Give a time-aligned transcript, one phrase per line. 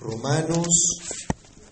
[0.00, 0.66] Romanos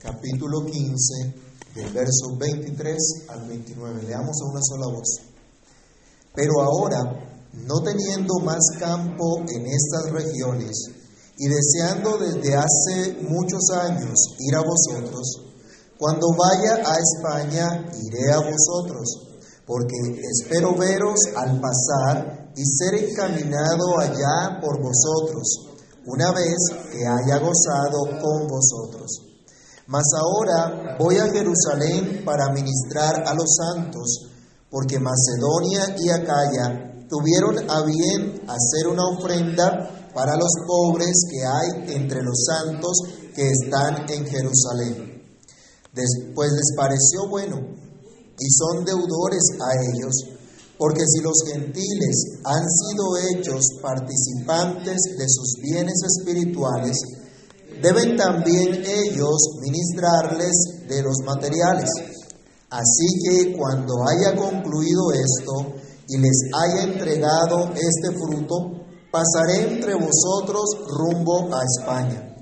[0.02, 1.34] capítulo 15,
[1.74, 2.96] del verso 23
[3.30, 4.02] al 29.
[4.02, 5.16] Leamos a una sola voz.
[6.34, 10.76] Pero ahora, no teniendo más campo en estas regiones,
[11.38, 15.46] y deseando desde hace muchos años ir a vosotros,
[15.98, 19.96] cuando vaya a España iré a vosotros, porque
[20.38, 25.68] espero veros al pasar y ser encaminado allá por vosotros
[26.06, 26.56] una vez
[26.90, 29.28] que haya gozado con vosotros.
[29.86, 34.28] Mas ahora voy a Jerusalén para ministrar a los santos,
[34.70, 41.94] porque Macedonia y Acaya tuvieron a bien hacer una ofrenda para los pobres que hay
[41.96, 42.92] entre los santos
[43.34, 45.22] que están en Jerusalén.
[45.94, 47.56] Después les pareció bueno
[48.38, 50.37] y son deudores a ellos
[50.78, 56.96] porque si los gentiles han sido hechos participantes de sus bienes espirituales,
[57.82, 61.90] deben también ellos ministrarles de los materiales.
[62.70, 65.74] Así que cuando haya concluido esto
[66.08, 68.78] y les haya entregado este fruto,
[69.10, 72.36] pasaré entre vosotros rumbo a España.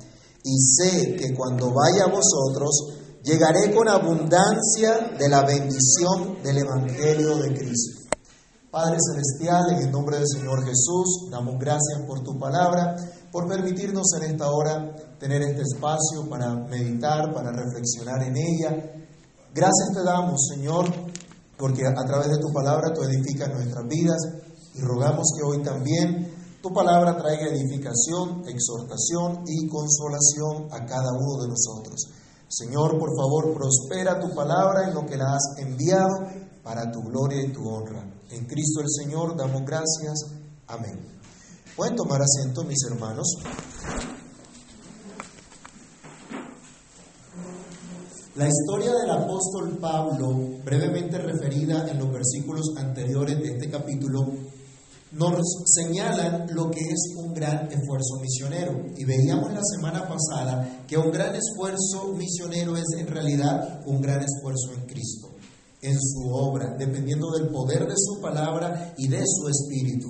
[0.44, 7.36] Y sé que cuando vaya a vosotros, llegaré con abundancia de la bendición del Evangelio
[7.38, 7.95] de Cristo.
[8.76, 12.94] Padre Celestial, en el nombre del Señor Jesús, damos gracias por tu palabra,
[13.32, 18.76] por permitirnos en esta hora tener este espacio para meditar, para reflexionar en ella.
[19.54, 20.92] Gracias te damos, Señor,
[21.56, 24.20] porque a través de tu palabra tú edificas nuestras vidas
[24.74, 31.44] y rogamos que hoy también tu palabra traiga edificación, exhortación y consolación a cada uno
[31.44, 32.10] de nosotros.
[32.46, 36.28] Señor, por favor, prospera tu palabra en lo que la has enviado
[36.62, 38.15] para tu gloria y tu honra.
[38.30, 40.26] En Cristo el Señor damos gracias.
[40.66, 40.98] Amén.
[41.76, 43.26] Pueden tomar asiento, mis hermanos.
[48.34, 54.26] La historia del apóstol Pablo, brevemente referida en los versículos anteriores de este capítulo,
[55.12, 58.86] nos señalan lo que es un gran esfuerzo misionero.
[58.96, 64.22] Y veíamos la semana pasada que un gran esfuerzo misionero es en realidad un gran
[64.22, 65.35] esfuerzo en Cristo
[65.82, 70.08] en su obra, dependiendo del poder de su palabra y de su espíritu.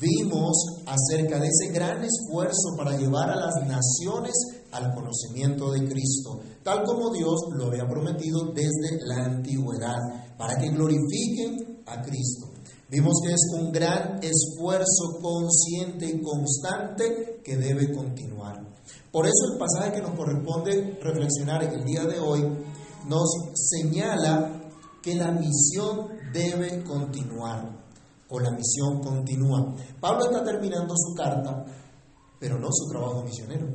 [0.00, 4.32] Vimos acerca de ese gran esfuerzo para llevar a las naciones
[4.70, 10.70] al conocimiento de Cristo, tal como Dios lo había prometido desde la antigüedad, para que
[10.70, 12.52] glorifiquen a Cristo.
[12.90, 18.66] Vimos que es un gran esfuerzo consciente y constante que debe continuar.
[19.10, 22.46] Por eso el pasaje que nos corresponde reflexionar el día de hoy
[23.06, 24.67] nos señala
[25.08, 27.78] que la misión debe continuar
[28.28, 29.74] o la misión continúa.
[29.98, 31.64] Pablo está terminando su carta,
[32.38, 33.66] pero no su trabajo misionero.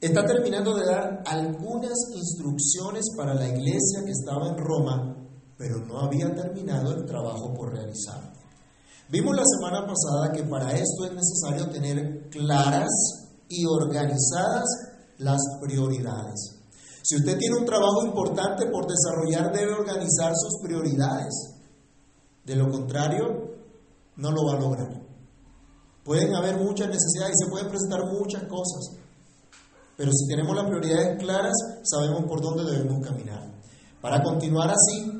[0.00, 5.16] Está terminando de dar algunas instrucciones para la iglesia que estaba en Roma,
[5.56, 8.32] pero no había terminado el trabajo por realizar.
[9.08, 12.90] Vimos la semana pasada que para esto es necesario tener claras
[13.48, 14.64] y organizadas
[15.18, 16.61] las prioridades.
[17.02, 21.34] Si usted tiene un trabajo importante por desarrollar, debe organizar sus prioridades.
[22.44, 23.50] De lo contrario,
[24.16, 25.02] no lo va a lograr.
[26.04, 28.98] Pueden haber muchas necesidades y se pueden presentar muchas cosas.
[29.96, 33.52] Pero si tenemos las prioridades claras, sabemos por dónde debemos caminar.
[34.00, 35.12] Para continuar así,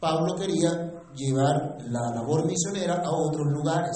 [0.00, 3.94] Pablo quería llevar la labor misionera a otros lugares.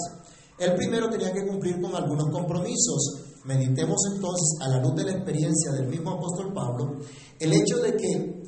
[0.58, 5.12] Él primero tenía que cumplir con algunos compromisos Meditemos entonces, a la luz de la
[5.12, 6.98] experiencia del mismo apóstol Pablo,
[7.38, 8.42] el hecho de que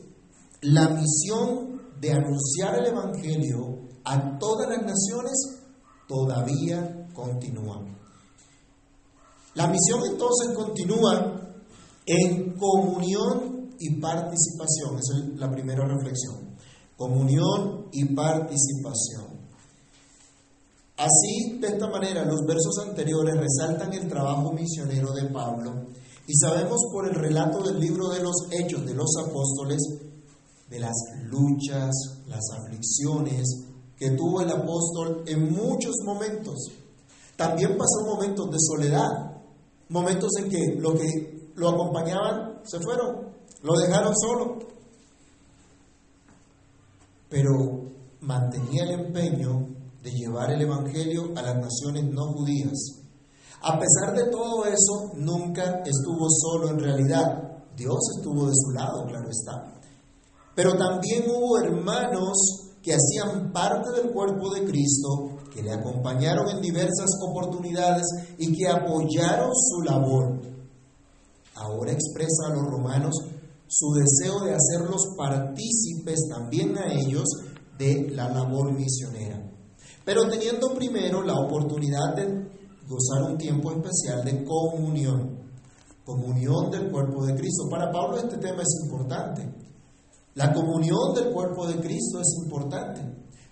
[0.63, 5.61] la misión de anunciar el Evangelio a todas las naciones
[6.09, 7.85] todavía continúa.
[9.55, 11.43] La misión entonces continúa
[12.07, 14.99] en comunión y participación.
[14.99, 16.57] Esa es la primera reflexión.
[16.97, 19.28] Comunión y participación.
[20.99, 25.87] Así, de esta manera, los versos anteriores resaltan el trabajo misionero de Pablo
[26.27, 29.79] y sabemos por el relato del libro de los Hechos de los Apóstoles
[30.69, 30.97] de las
[31.31, 31.91] luchas,
[32.27, 33.45] las aflicciones
[33.97, 36.67] que tuvo el apóstol en muchos momentos.
[37.37, 39.41] También pasó momentos de soledad,
[39.91, 44.59] momentos en que los que lo acompañaban se fueron, lo dejaron solo.
[47.29, 47.53] Pero
[48.21, 52.79] mantenía el empeño de llevar el Evangelio a las naciones no judías.
[53.63, 57.65] A pesar de todo eso, nunca estuvo solo en realidad.
[57.77, 59.75] Dios estuvo de su lado, claro está.
[60.55, 66.61] Pero también hubo hermanos que hacían parte del cuerpo de Cristo, que le acompañaron en
[66.61, 68.07] diversas oportunidades
[68.39, 70.41] y que apoyaron su labor.
[71.55, 73.15] ahora expresa a los romanos
[73.67, 77.25] su deseo de hacerlos partícipes también a ellos
[77.77, 79.43] de la labor misionera,
[80.05, 82.49] pero teniendo primero la oportunidad de
[82.89, 85.39] gozar un tiempo especial de comunión,
[86.05, 87.69] comunión del cuerpo de Cristo.
[87.69, 89.47] Para Pablo este tema es importante.
[90.35, 93.01] La comunión del cuerpo de Cristo es importante.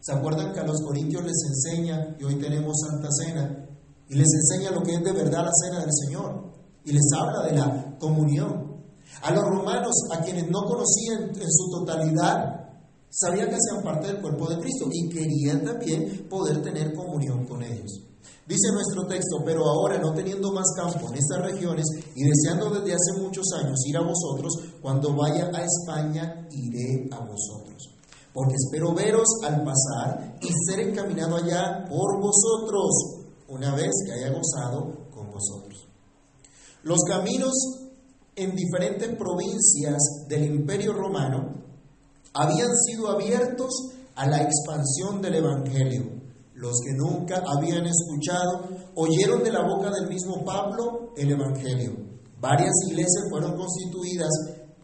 [0.00, 3.66] ¿Se acuerdan que a los corintios les enseña, y hoy tenemos Santa Cena,
[4.08, 6.44] y les enseña lo que es de verdad la cena del Señor,
[6.84, 8.84] y les habla de la comunión?
[9.22, 12.65] A los romanos, a quienes no conocían en su totalidad,
[13.10, 17.62] sabían que hacían parte del cuerpo de Cristo y querían también poder tener comunión con
[17.62, 18.02] ellos.
[18.46, 22.94] Dice nuestro texto, pero ahora no teniendo más campo en estas regiones y deseando desde
[22.94, 27.90] hace muchos años ir a vosotros, cuando vaya a España iré a vosotros.
[28.32, 34.30] Porque espero veros al pasar y ser encaminado allá por vosotros, una vez que haya
[34.32, 35.88] gozado con vosotros.
[36.84, 37.52] Los caminos
[38.36, 39.98] en diferentes provincias
[40.28, 41.65] del imperio romano
[42.38, 43.70] habían sido abiertos
[44.14, 46.16] a la expansión del Evangelio
[46.56, 51.92] los que nunca habían escuchado oyeron de la boca del mismo Pablo el Evangelio.
[52.40, 54.30] Varias iglesias fueron constituidas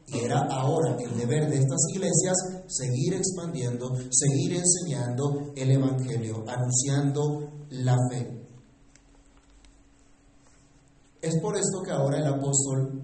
[0.06, 7.50] y era ahora el deber de estas iglesias seguir expandiendo, seguir enseñando el Evangelio, anunciando
[7.70, 8.46] la fe.
[11.22, 13.02] Es por esto que ahora el apóstol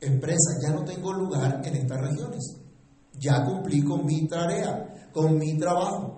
[0.00, 2.59] expresa, ya no tengo lugar en estas regiones,
[3.20, 6.16] ya cumplí con mi tarea, con mi trabajo.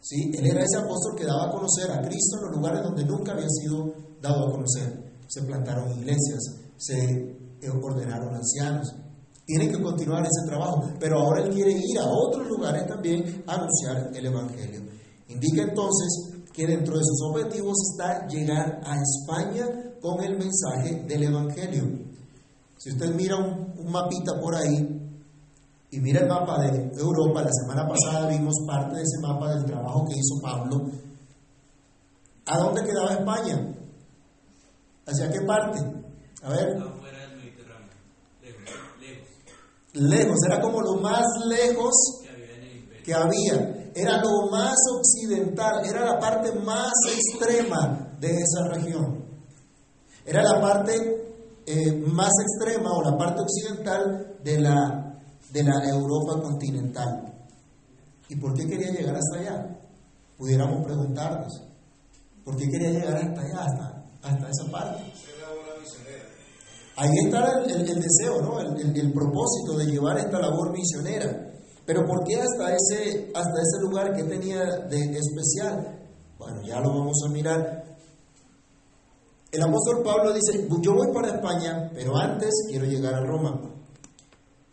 [0.00, 0.30] ¿Sí?
[0.32, 3.32] Él era ese apóstol que daba a conocer a Cristo en los lugares donde nunca
[3.32, 3.92] había sido
[4.22, 5.10] dado a conocer.
[5.26, 6.40] Se plantaron iglesias,
[6.76, 7.36] se
[7.82, 8.94] ordenaron ancianos.
[9.44, 13.54] Tiene que continuar ese trabajo, pero ahora él quiere ir a otros lugares también a
[13.54, 14.80] anunciar el Evangelio.
[15.28, 19.66] Indica entonces que dentro de sus objetivos está llegar a España
[20.00, 21.84] con el mensaje del Evangelio.
[22.78, 24.99] Si usted mira un, un mapita por ahí,
[25.92, 29.64] y mira el mapa de Europa, la semana pasada vimos parte de ese mapa del
[29.64, 30.86] trabajo que hizo Pablo.
[32.46, 33.74] ¿A dónde quedaba España?
[35.06, 35.80] ¿Hacia qué parte?
[36.42, 36.76] A ver.
[36.76, 37.88] Afuera del Mediterráneo.
[38.40, 38.64] Lejos,
[39.00, 39.28] lejos.
[39.94, 41.92] Lejos, era como lo más lejos
[43.04, 43.90] que había.
[43.92, 49.24] Era lo más occidental, era la parte más extrema de esa región.
[50.24, 50.92] Era la parte
[51.66, 55.09] eh, más extrema o la parte occidental de la
[55.52, 57.30] de la Europa continental.
[58.28, 59.76] ¿Y por qué quería llegar hasta allá?
[60.36, 61.62] Pudiéramos preguntarnos.
[62.44, 65.12] ¿Por qué quería llegar hasta allá, hasta, esa parte?
[66.96, 68.60] Ahí está el, deseo, ¿no?
[68.60, 71.50] El, propósito de llevar esta labor misionera.
[71.86, 75.98] Pero ¿por qué hasta ese, hasta ese lugar que tenía de especial?
[76.38, 77.84] Bueno, ya lo vamos a mirar.
[79.50, 83.79] El apóstol Pablo dice, yo voy para España, pero antes quiero llegar a Roma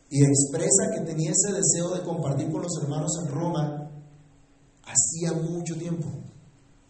[0.10, 3.90] y expresa que tenía ese deseo de compartir con los hermanos en Roma
[4.84, 6.08] hacía mucho tiempo,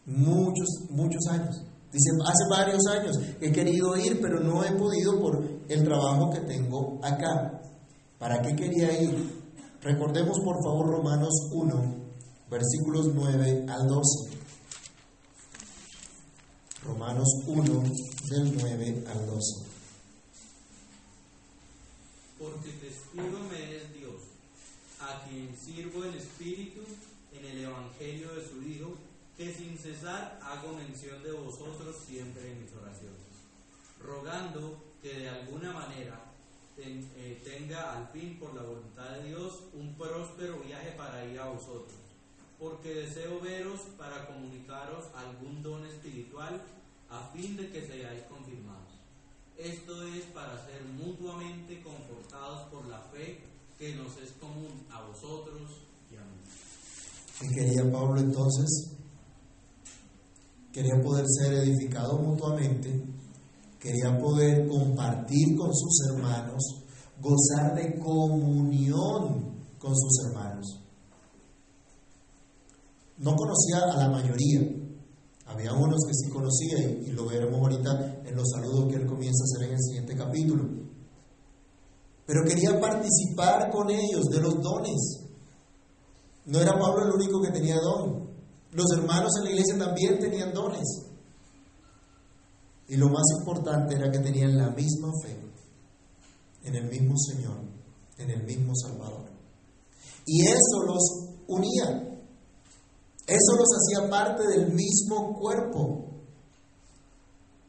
[0.05, 1.63] muchos, muchos años.
[1.91, 6.41] Dice, hace varios años he querido ir, pero no he podido por el trabajo que
[6.41, 7.59] tengo acá.
[8.19, 9.41] ¿Para qué quería ir?
[9.81, 11.95] Recordemos por favor Romanos 1,
[12.51, 14.37] versículos 9 al 12.
[16.83, 17.83] Romanos 1,
[18.29, 19.66] del 9 al 12
[22.39, 24.21] porque testigo me es Dios,
[24.99, 26.81] a quien sirvo el Espíritu
[27.33, 28.95] en el Evangelio de su Hijo,
[29.35, 33.17] que sin cesar hago mención de vosotros siempre en mis oraciones,
[34.03, 36.23] rogando que de alguna manera
[36.77, 41.49] eh, tenga al fin por la voluntad de Dios un próspero viaje para ir a
[41.49, 41.97] vosotros,
[42.59, 46.61] porque deseo veros para comunicaros algún don espiritual
[47.09, 48.86] a fin de que seáis confirmados
[49.57, 53.43] esto es para ser mutuamente confortados por la fe
[53.77, 56.37] que nos es común a vosotros y a mí.
[57.39, 58.93] ¿Qué quería Pablo entonces?
[60.71, 63.03] Quería poder ser edificado mutuamente,
[63.79, 66.83] quería poder compartir con sus hermanos,
[67.19, 70.83] gozar de comunión con sus hermanos.
[73.17, 74.86] No conocía a la mayoría,
[75.47, 79.43] había unos que sí conocía y, lo veremos ahorita en los saludos que él comienza
[79.43, 80.63] a hacer en el siguiente capítulo.
[82.25, 85.23] Pero quería participar con ellos de los dones.
[86.45, 88.27] No era Pablo el único que tenía don.
[88.73, 90.85] Los hermanos en la iglesia también tenían dones.
[92.89, 95.37] Y lo más importante era que tenían la misma fe
[96.63, 97.59] en el mismo Señor,
[98.17, 99.29] en el mismo Salvador.
[100.25, 102.06] Y eso los unía.
[103.27, 106.05] Eso los hacía parte del mismo cuerpo.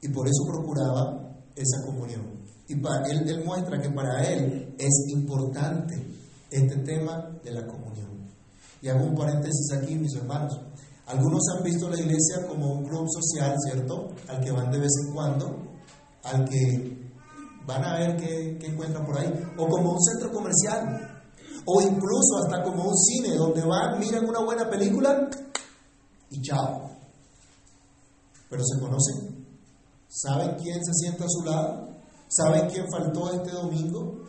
[0.00, 2.38] Y por eso procuraba esa comunión.
[2.68, 6.06] Y para él, muestra que para él es importante
[6.48, 8.28] este tema de la comunión.
[8.80, 10.60] Y hago un paréntesis aquí, mis hermanos.
[11.06, 14.10] Algunos han visto la iglesia como un club social, ¿cierto?
[14.28, 15.56] Al que van de vez en cuando,
[16.22, 16.98] al que
[17.66, 21.22] van a ver qué, qué encuentran por ahí, o como un centro comercial,
[21.64, 25.28] o incluso hasta como un cine donde van, miran una buena película
[26.30, 26.90] y chao.
[28.50, 29.46] Pero se conocen,
[30.08, 31.88] saben quién se sienta a su lado,
[32.28, 34.24] saben quién faltó este domingo.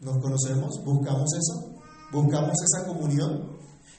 [0.00, 1.72] Nos conocemos, buscamos eso,
[2.12, 3.54] buscamos esa comunión.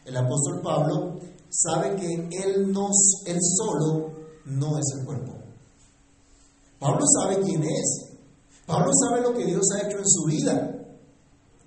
[0.05, 1.19] El apóstol Pablo
[1.49, 4.11] sabe que él, nos, él solo
[4.45, 5.33] no es el cuerpo.
[6.79, 8.11] Pablo sabe quién es.
[8.65, 10.71] Pablo sabe lo que Dios ha hecho en su vida.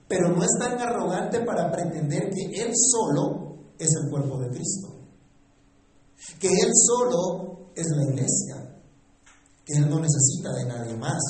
[0.09, 3.48] Pero no es tan arrogante para pretender que él solo
[3.79, 4.89] es el cuerpo de Cristo.
[6.39, 8.81] Que él solo es la iglesia.
[9.65, 11.23] Que él no necesita de nadie más.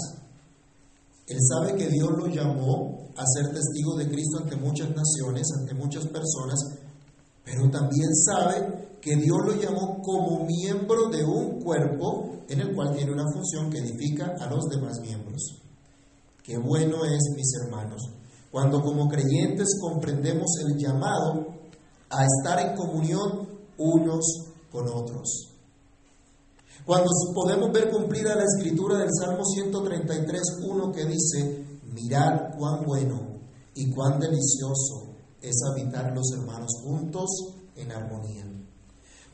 [1.26, 5.75] Él sabe que Dios lo llamó a ser testigo de Cristo ante muchas naciones, ante
[5.75, 6.59] muchas personas,
[7.45, 12.95] pero también sabe que Dios lo llamó como miembro de un cuerpo en el cual
[12.95, 15.43] tiene una función que edifica a los demás miembros.
[16.43, 18.02] Qué bueno es, mis hermanos,
[18.50, 21.58] cuando como creyentes comprendemos el llamado
[22.11, 24.25] a estar en comunión unos
[24.71, 25.55] con otros.
[26.85, 33.41] Cuando podemos ver cumplida la escritura del Salmo 133, 1 que dice, mirad cuán bueno
[33.75, 37.29] y cuán delicioso es habitar los hermanos juntos
[37.77, 38.49] en armonía.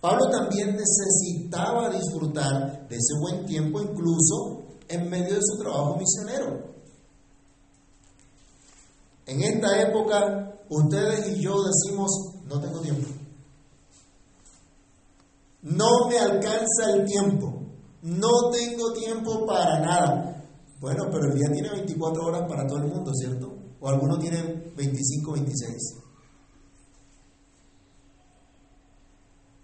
[0.00, 6.74] Pablo también necesitaba disfrutar de ese buen tiempo incluso en medio de su trabajo misionero.
[9.24, 13.08] En esta época, ustedes y yo decimos, no tengo tiempo.
[15.62, 17.62] No me alcanza el tiempo.
[18.02, 20.44] No tengo tiempo para nada.
[20.78, 23.56] Bueno, pero el día tiene 24 horas para todo el mundo, ¿cierto?
[23.80, 25.76] O algunos tienen 25, 26.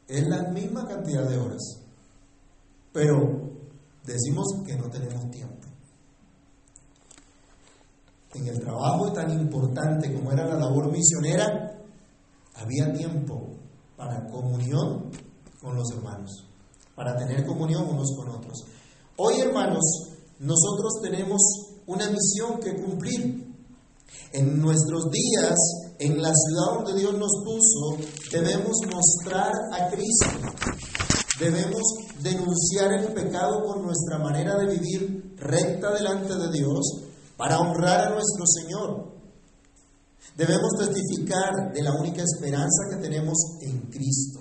[0.08, 1.62] Es la misma cantidad de horas.
[2.92, 3.50] Pero
[4.04, 5.68] decimos que no tenemos tiempo.
[8.32, 11.79] En el trabajo tan importante como era la labor misionera,
[12.60, 13.48] había tiempo
[13.96, 15.10] para comunión
[15.60, 16.46] con los hermanos,
[16.94, 18.64] para tener comunión unos con otros.
[19.16, 19.82] Hoy, hermanos,
[20.38, 21.40] nosotros tenemos
[21.86, 23.50] una misión que cumplir.
[24.32, 25.56] En nuestros días,
[25.98, 30.26] en la ciudad donde Dios nos puso, debemos mostrar a Cristo.
[31.38, 31.82] Debemos
[32.22, 37.02] denunciar el pecado con nuestra manera de vivir recta delante de Dios
[37.36, 39.19] para honrar a nuestro Señor.
[40.40, 44.40] Debemos testificar de la única esperanza que tenemos en Cristo.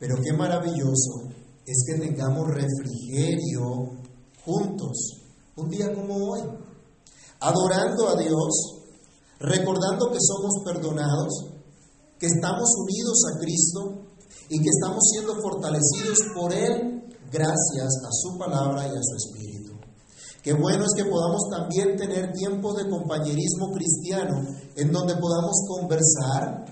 [0.00, 1.30] Pero qué maravilloso
[1.64, 3.92] es que tengamos refrigerio
[4.44, 5.22] juntos,
[5.54, 6.40] un día como hoy,
[7.38, 8.82] adorando a Dios,
[9.38, 11.52] recordando que somos perdonados,
[12.18, 14.02] que estamos unidos a Cristo
[14.48, 17.00] y que estamos siendo fortalecidos por Él
[17.30, 19.43] gracias a su palabra y a su Espíritu.
[20.44, 24.44] Qué bueno es que podamos también tener tiempos de compañerismo cristiano
[24.76, 26.66] en donde podamos conversar,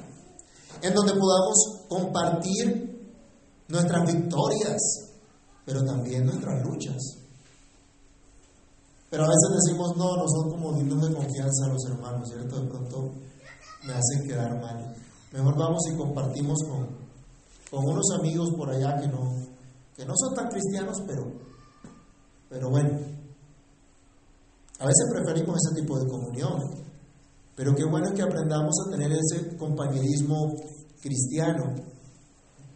[0.83, 3.17] en donde podamos compartir
[3.69, 4.77] nuestras victorias,
[5.65, 6.99] pero también nuestras luchas.
[9.09, 12.61] Pero a veces decimos, no, no son como dignos de confianza los hermanos, ¿cierto?
[12.61, 13.15] De pronto
[13.87, 14.95] me hacen quedar mal.
[15.33, 16.89] Mejor vamos y compartimos con,
[17.71, 19.33] con unos amigos por allá que no,
[19.97, 21.25] que no son tan cristianos, pero,
[22.51, 23.22] pero bueno.
[24.83, 26.59] A veces preferimos ese tipo de comunión,
[27.55, 30.57] pero qué bueno que aprendamos a tener ese compañerismo
[31.01, 31.73] cristiano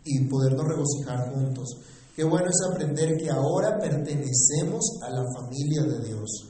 [0.04, 1.68] y podernos regocijar juntos.
[2.14, 6.46] Qué bueno es aprender que ahora pertenecemos a la familia de Dios,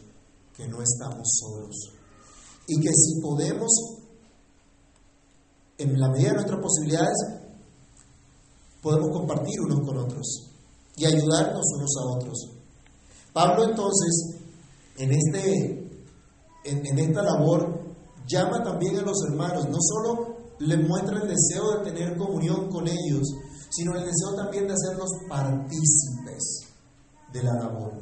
[0.55, 1.91] que no estamos solos.
[2.69, 3.71] Y que si podemos,
[5.79, 7.17] en la medida de nuestras posibilidades,
[8.83, 10.51] podemos compartir unos con otros
[10.99, 12.51] y ayudarnos unos a otros.
[13.33, 14.36] Pablo entonces,
[14.99, 16.01] en, este,
[16.65, 17.95] en, esta labor,
[18.27, 22.87] llama también a los hermanos, no solo les muestra el deseo de tener comunión con
[22.89, 23.23] ellos,
[23.71, 26.67] sino el deseo también de hacernos partícipes
[27.33, 27.93] de la labor.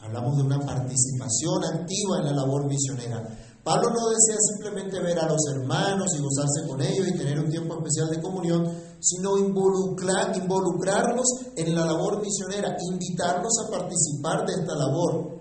[0.00, 3.22] Hablamos de una participación activa en la labor misionera.
[3.62, 7.50] Pablo no desea simplemente ver a los hermanos y gozarse con ellos y tener un
[7.50, 8.64] tiempo especial de comunión,
[9.00, 11.26] sino involucrar, involucrarlos
[11.56, 15.40] en la labor misionera, invitarlos a participar de esta labor.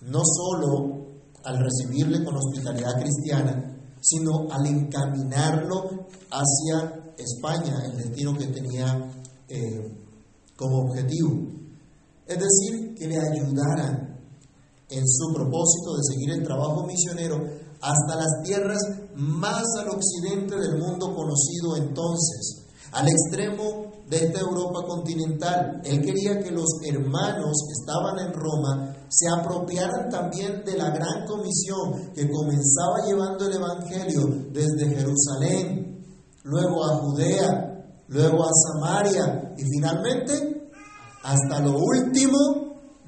[0.00, 1.02] No solo
[1.44, 9.08] al recibirle con hospitalidad cristiana, sino al encaminarlo hacia España, el destino que tenía
[9.48, 9.96] eh,
[10.56, 11.48] como objetivo.
[12.26, 14.11] es decir, que le ayudaran
[14.92, 17.36] en su propósito de seguir el trabajo misionero
[17.80, 18.80] hasta las tierras
[19.16, 25.80] más al occidente del mundo conocido entonces, al extremo de esta Europa continental.
[25.84, 31.26] Él quería que los hermanos que estaban en Roma se apropiaran también de la gran
[31.26, 34.22] comisión que comenzaba llevando el Evangelio
[34.52, 36.04] desde Jerusalén,
[36.44, 37.72] luego a Judea,
[38.08, 40.70] luego a Samaria y finalmente
[41.22, 42.61] hasta lo último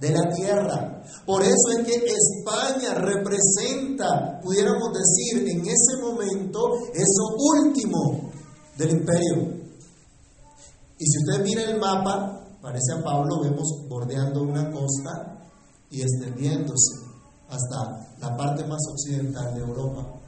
[0.04, 1.02] de la tierra.
[1.24, 6.60] Por eso es que España representa, pudiéramos decir, en ese momento,
[6.92, 8.30] eso último
[8.76, 9.64] del imperio.
[10.98, 15.38] Y si usted mira el mapa, parece a Pablo, vemos bordeando una costa
[15.90, 16.96] y extendiéndose
[17.48, 20.20] hasta la parte más occidental de Europa.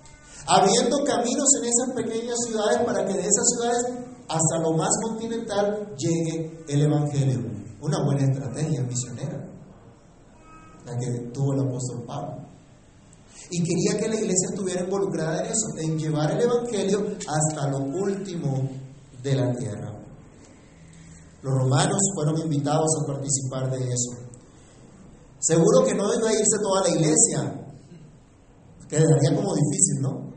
[0.46, 5.94] Abriendo caminos en esas pequeñas ciudades para que de esas ciudades hasta lo más continental
[5.96, 7.40] llegue el Evangelio.
[7.80, 9.55] Una buena estrategia misionera,
[10.86, 12.46] la que tuvo el apóstol Pablo.
[13.50, 17.78] Y quería que la iglesia estuviera involucrada en eso, en llevar el Evangelio hasta lo
[17.78, 18.68] último
[19.22, 19.92] de la tierra.
[21.42, 24.18] Los romanos fueron invitados a participar de eso.
[25.38, 27.66] Seguro que no iba a irse toda la iglesia,
[28.88, 30.32] quedaría como difícil, ¿no?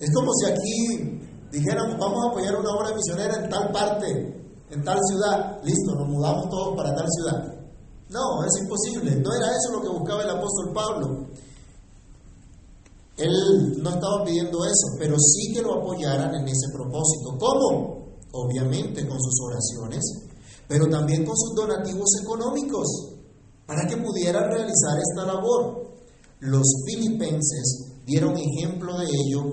[0.00, 1.20] Es como si aquí
[1.52, 6.08] dijéramos, vamos a apoyar una obra misionera en tal parte, en tal ciudad, listo, nos
[6.08, 7.63] mudamos todos para tal ciudad.
[8.10, 11.26] No, es imposible, no era eso lo que buscaba el apóstol Pablo.
[13.16, 17.36] Él no estaba pidiendo eso, pero sí que lo apoyaran en ese propósito.
[17.38, 18.04] ¿Cómo?
[18.34, 20.02] obviamente con sus oraciones,
[20.66, 22.86] pero también con sus donativos económicos,
[23.66, 25.84] para que pudieran realizar esta labor.
[26.40, 29.52] Los filipenses dieron ejemplo de ello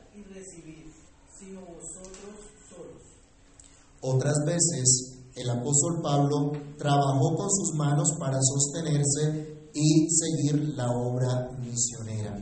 [4.01, 11.51] Otras veces el apóstol Pablo trabajó con sus manos para sostenerse y seguir la obra
[11.59, 12.35] misionera.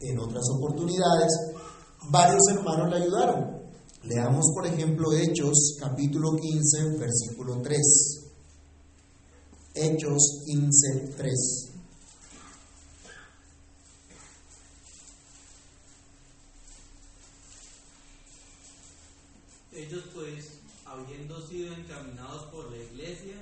[0.00, 1.32] En otras oportunidades,
[2.10, 3.62] varios hermanos le ayudaron.
[4.04, 8.22] Leamos, por ejemplo, Hechos capítulo 15, versículo 3.
[9.74, 11.72] Hechos 15, 3.
[19.74, 23.34] Ellos pues, habiendo sido encaminados por la iglesia,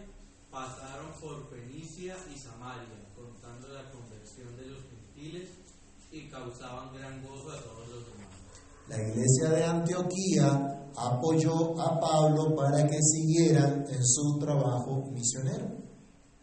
[0.51, 5.49] pasaron por Fenicia y Samaria, contando la conversión de los gentiles
[6.13, 6.29] y
[6.61, 8.29] causaban gran gozo a todos los demás.
[8.89, 15.67] La iglesia de Antioquía apoyó a Pablo para que siguieran en su trabajo misionero.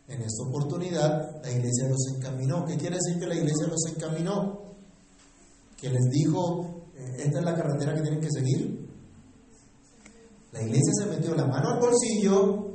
[0.07, 2.65] En esta oportunidad, la iglesia los encaminó.
[2.65, 4.61] ¿Qué quiere decir que la iglesia los encaminó?
[5.79, 8.87] Que les dijo, eh, esta es la carretera que tienen que seguir,
[10.53, 12.67] la iglesia se metió la mano al bolsillo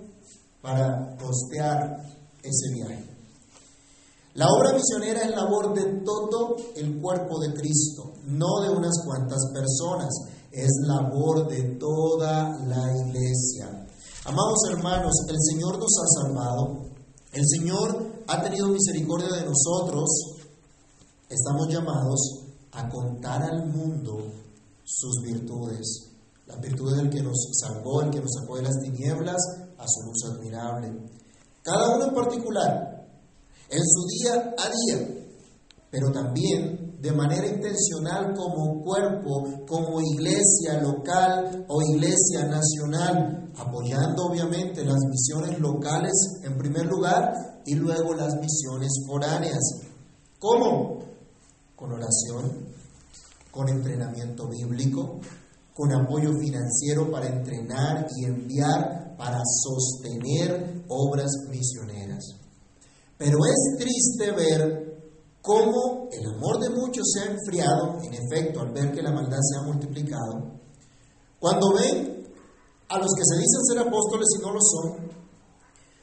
[0.61, 2.05] para costear
[2.43, 3.12] ese viaje.
[4.35, 9.41] La obra misionera es labor de todo el cuerpo de Cristo, no de unas cuantas
[9.53, 10.09] personas,
[10.51, 13.87] es labor de toda la iglesia.
[14.25, 16.83] Amados hermanos, el Señor nos ha salvado,
[17.33, 20.09] el Señor ha tenido misericordia de nosotros,
[21.29, 24.33] estamos llamados a contar al mundo
[24.83, 26.09] sus virtudes.
[26.47, 29.37] La virtud del que nos salvó, el que nos sacó de las tinieblas
[29.77, 30.91] a su luz admirable.
[31.63, 33.02] Cada uno en particular,
[33.73, 35.09] en su día a día,
[35.91, 44.85] pero también de manera intencional como cuerpo, como iglesia local o iglesia nacional, apoyando obviamente
[44.85, 46.13] las misiones locales
[46.45, 49.61] en primer lugar y luego las misiones foráneas.
[50.39, 51.01] ¿Cómo?
[51.75, 52.69] Con oración,
[53.51, 55.19] con entrenamiento bíblico,
[55.75, 62.42] con apoyo financiero para entrenar y enviar para sostener obras misioneras.
[63.23, 64.83] Pero es triste ver
[65.41, 69.39] cómo el amor de muchos se ha enfriado, en efecto, al ver que la maldad
[69.41, 70.59] se ha multiplicado,
[71.39, 72.27] cuando ven
[72.89, 75.09] a los que se dicen ser apóstoles y no lo son,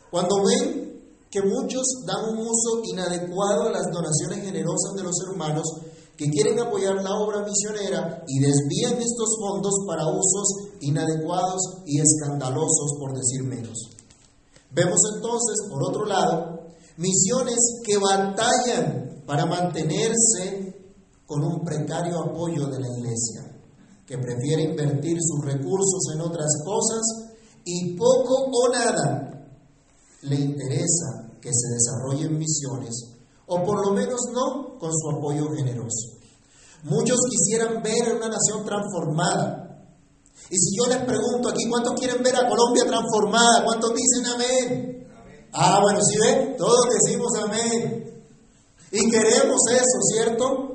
[0.09, 5.65] cuando ven que muchos dan un uso inadecuado a las donaciones generosas de los hermanos
[6.15, 12.93] que quieren apoyar la obra misionera y desvían estos fondos para usos inadecuados y escandalosos,
[12.97, 13.89] por decir menos.
[14.71, 16.58] Vemos entonces, por otro lado,
[16.99, 20.75] misiones que batallan para mantenerse
[21.25, 23.55] con un precario apoyo de la iglesia,
[24.05, 27.01] que prefiere invertir sus recursos en otras cosas
[27.63, 29.47] y poco o nada
[30.23, 32.95] le interesa que se desarrollen misiones,
[33.47, 36.17] o por lo menos no con su apoyo generoso.
[36.83, 39.85] Muchos quisieran ver una nación transformada.
[40.49, 43.63] Y si yo les pregunto aquí, ¿cuántos quieren ver a Colombia transformada?
[43.63, 44.98] ¿Cuántos dicen amén?
[45.53, 48.23] Ah, bueno, si ven, todos decimos amén.
[48.91, 50.69] Y queremos eso, ¿cierto?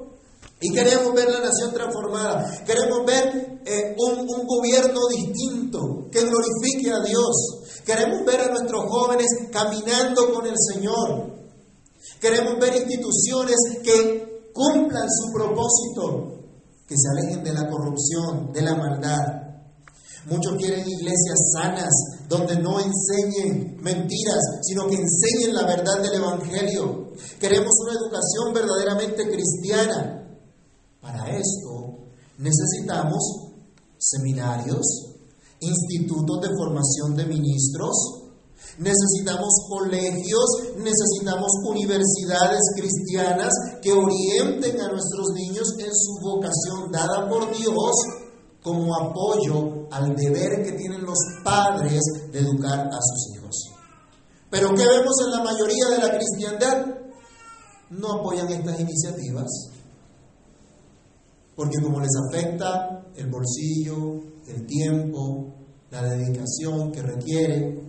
[0.61, 2.65] Y queremos ver la nación transformada.
[2.65, 7.83] Queremos ver eh, un, un gobierno distinto que glorifique a Dios.
[7.85, 11.35] Queremos ver a nuestros jóvenes caminando con el Señor.
[12.21, 16.41] Queremos ver instituciones que cumplan su propósito,
[16.87, 19.44] que se alejen de la corrupción, de la maldad.
[20.27, 21.93] Muchos quieren iglesias sanas,
[22.29, 27.13] donde no enseñen mentiras, sino que enseñen la verdad del Evangelio.
[27.39, 30.27] Queremos una educación verdaderamente cristiana.
[31.01, 32.09] Para esto
[32.39, 33.53] necesitamos
[33.99, 34.81] seminarios,
[35.61, 38.25] institutos de formación de ministros,
[38.79, 40.45] necesitamos colegios,
[40.79, 48.24] necesitamos universidades cristianas que orienten a nuestros niños en su vocación dada por Dios
[48.65, 52.01] como apoyo al deber que tienen los padres
[52.33, 53.71] de educar a sus hijos.
[54.51, 56.87] Pero ¿qué vemos en la mayoría de la cristiandad?
[57.91, 59.71] No apoyan estas iniciativas
[61.57, 65.55] porque como les afecta el bolsillo, el tiempo,
[65.91, 67.81] la dedicación que requiere,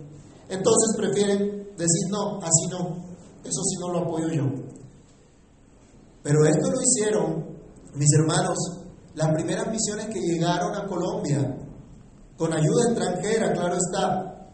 [0.48, 2.96] entonces prefieren decir, no, así no,
[3.42, 4.44] eso sí no lo apoyo yo.
[6.22, 7.58] Pero esto lo hicieron,
[7.94, 8.56] mis hermanos,
[9.16, 11.56] las primeras misiones que llegaron a Colombia,
[12.36, 14.50] con ayuda extranjera, claro está.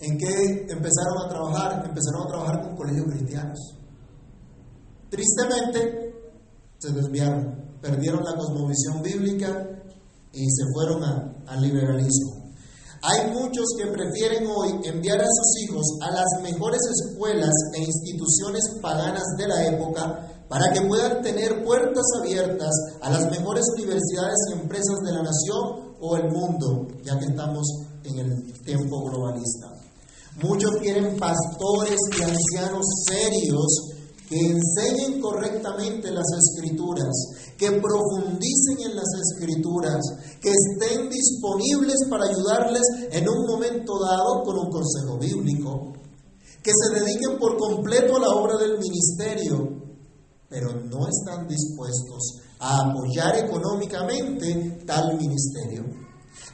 [0.00, 1.86] ¿En qué empezaron a trabajar?
[1.86, 3.58] Empezaron a trabajar con colegios cristianos.
[5.08, 6.14] Tristemente,
[6.78, 9.68] se desviaron, perdieron la cosmovisión bíblica
[10.32, 11.04] y se fueron
[11.46, 12.50] al liberalismo.
[13.02, 18.64] Hay muchos que prefieren hoy enviar a sus hijos a las mejores escuelas e instituciones
[18.82, 24.60] paganas de la época para que puedan tener puertas abiertas a las mejores universidades y
[24.60, 27.66] empresas de la nación o el mundo, ya que estamos
[28.04, 29.72] en el tiempo globalista.
[30.42, 33.94] Muchos quieren pastores y ancianos serios
[34.28, 37.12] que enseñen correctamente las escrituras,
[37.56, 40.00] que profundicen en las escrituras,
[40.40, 45.92] que estén disponibles para ayudarles en un momento dado con un consejo bíblico,
[46.62, 49.83] que se dediquen por completo a la obra del ministerio,
[50.54, 55.82] pero no están dispuestos a apoyar económicamente tal ministerio.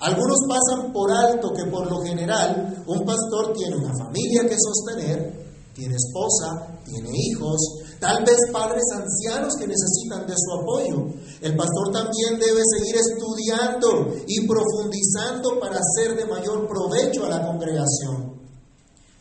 [0.01, 5.51] Algunos pasan por alto que por lo general un pastor tiene una familia que sostener,
[5.75, 7.61] tiene esposa, tiene hijos,
[8.01, 11.15] tal vez padres ancianos que necesitan de su apoyo.
[11.43, 17.47] El pastor también debe seguir estudiando y profundizando para hacer de mayor provecho a la
[17.47, 18.41] congregación.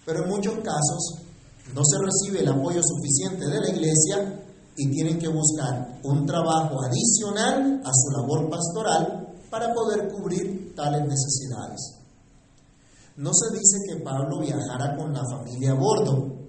[0.05, 1.19] Pero en muchos casos
[1.75, 4.45] no se recibe el apoyo suficiente de la iglesia
[4.77, 11.01] y tienen que buscar un trabajo adicional a su labor pastoral para poder cubrir tales
[11.01, 11.95] necesidades.
[13.17, 16.39] No se dice que Pablo viajara con la familia a bordo,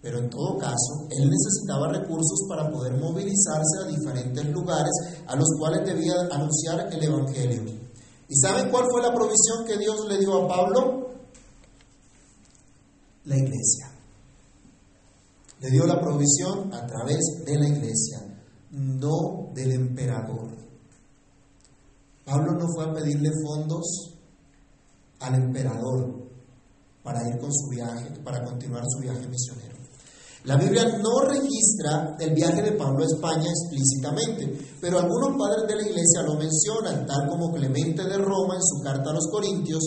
[0.00, 4.92] pero en todo caso, él necesitaba recursos para poder movilizarse a diferentes lugares
[5.26, 7.62] a los cuales debía anunciar el Evangelio.
[8.28, 11.10] ¿Y saben cuál fue la provisión que Dios le dio a Pablo?
[13.24, 13.89] La iglesia.
[15.60, 18.18] Le dio la provisión a través de la iglesia,
[18.70, 20.56] no del emperador.
[22.24, 24.14] Pablo no fue a pedirle fondos
[25.20, 26.30] al emperador
[27.02, 29.76] para ir con su viaje, para continuar su viaje misionero.
[30.44, 35.76] La Biblia no registra el viaje de Pablo a España explícitamente, pero algunos padres de
[35.76, 39.82] la iglesia lo mencionan, tal como Clemente de Roma en su carta a los Corintios,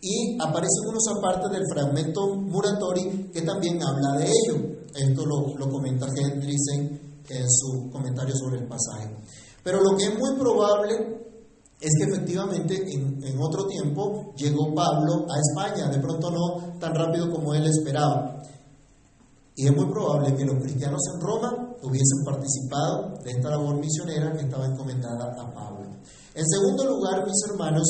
[0.00, 4.75] y aparecen unos aparte del fragmento Muratori que también habla de ello.
[4.96, 9.10] Esto lo, lo comenta Hendrickson en su comentario sobre el pasaje.
[9.62, 11.26] Pero lo que es muy probable
[11.80, 16.94] es que efectivamente en, en, otro tiempo llegó Pablo a España, de pronto no tan
[16.94, 18.42] rápido como él esperaba.
[19.54, 24.32] Y es muy probable que los cristianos en Roma hubiesen participado de esta labor misionera
[24.32, 25.90] que estaba encomendada a Pablo.
[26.34, 27.88] En segundo lugar, mis hermanos,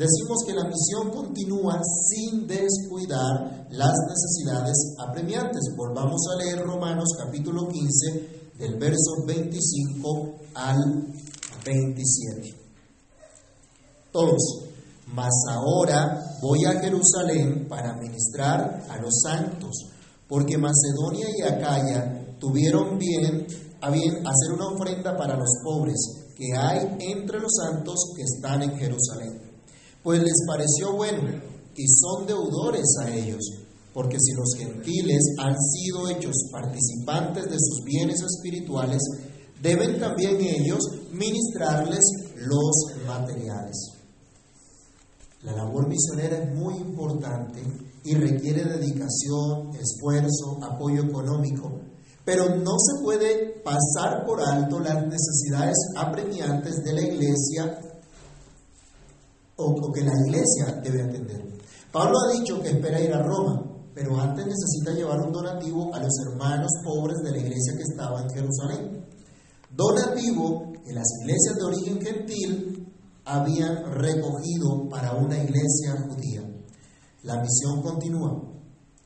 [0.00, 5.60] decimos que la misión continúa sin descuidar las necesidades apremiantes.
[5.76, 10.78] Volvamos a leer Romanos capítulo 15, del verso 25 al
[11.64, 12.54] 27.
[14.10, 14.64] Todos.
[15.12, 19.86] Mas ahora voy a Jerusalén para ministrar a los santos,
[20.28, 23.46] porque Macedonia y Acaya tuvieron bien
[23.82, 25.98] a bien hacer una ofrenda para los pobres
[26.36, 29.49] que hay entre los santos que están en Jerusalén.
[30.02, 31.28] Pues les pareció bueno
[31.76, 33.42] y son deudores a ellos,
[33.92, 39.02] porque si los gentiles han sido hechos participantes de sus bienes espirituales,
[39.62, 40.80] deben también ellos
[41.12, 42.00] ministrarles
[42.36, 43.76] los materiales.
[45.42, 47.62] La labor misionera es muy importante
[48.04, 51.80] y requiere dedicación, esfuerzo, apoyo económico,
[52.24, 57.89] pero no se puede pasar por alto las necesidades apremiantes de la iglesia
[59.60, 61.42] o, que la iglesia debe atender.
[61.92, 63.62] Pablo ha dicho que espera ir a Roma,
[63.94, 68.22] pero antes necesita llevar un donativo a los hermanos pobres de la iglesia que estaba
[68.22, 69.04] en Jerusalén.
[69.70, 72.94] Donativo que las iglesias de origen gentil
[73.24, 76.42] habían recogido para una iglesia judía.
[77.22, 78.50] La misión continúa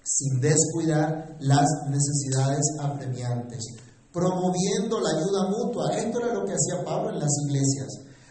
[0.04, 3.64] sin descuidar las necesidades apremiantes,
[4.12, 5.96] promoviendo la ayuda mutua.
[5.96, 7.88] Esto era lo que hacía Pablo en las iglesias.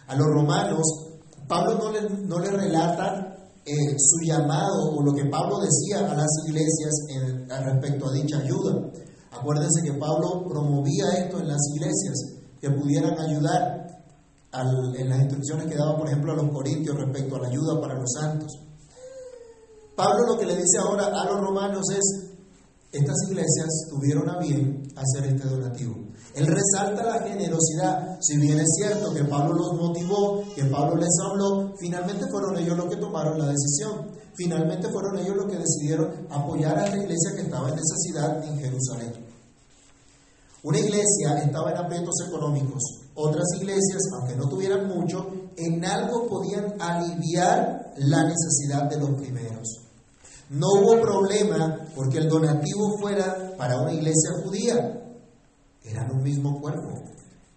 [0.08, 0.86] A los romanos,
[1.48, 3.34] Pablo no le, no le relata
[3.66, 6.92] eh, su llamado o lo que Pablo decía a las iglesias
[7.64, 8.92] respecto a dicha ayuda.
[9.32, 12.16] Acuérdense que Pablo promovía esto en las iglesias,
[12.60, 13.84] que pudieran ayudar
[14.54, 17.96] en las instrucciones que daba, por ejemplo, a los corintios respecto a la ayuda para
[17.96, 18.52] los santos.
[19.96, 22.33] Pablo lo que le dice ahora a los romanos es,
[22.94, 25.96] estas iglesias tuvieron a bien hacer este donativo.
[26.36, 31.10] Él resalta la generosidad, si bien es cierto que Pablo los motivó, que Pablo les
[31.26, 36.28] habló, finalmente fueron ellos los que tomaron la decisión, finalmente fueron ellos los que decidieron
[36.30, 39.14] apoyar a la iglesia que estaba en necesidad en Jerusalén.
[40.62, 42.82] Una iglesia estaba en aprietos económicos,
[43.16, 45.28] otras iglesias, aunque no tuvieran mucho,
[45.58, 49.83] en algo podían aliviar la necesidad de los primeros.
[50.54, 55.02] No hubo problema porque el donativo fuera para una iglesia judía.
[55.84, 56.94] Eran un mismo cuerpo.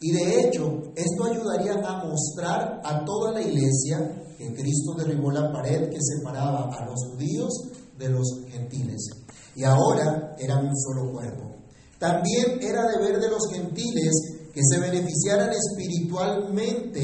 [0.01, 3.99] Y de hecho, esto ayudaría a mostrar a toda la iglesia
[4.39, 7.53] que Cristo derribó la pared que separaba a los judíos
[7.99, 9.11] de los gentiles.
[9.55, 11.55] Y ahora eran un solo cuerpo.
[11.99, 14.13] También era deber de los gentiles
[14.55, 17.03] que se beneficiaran espiritualmente,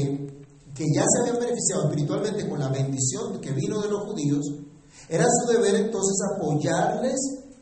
[0.73, 4.41] que ya se habían beneficiado espiritualmente con la bendición que vino de los judíos,
[5.09, 7.15] era su deber entonces apoyarles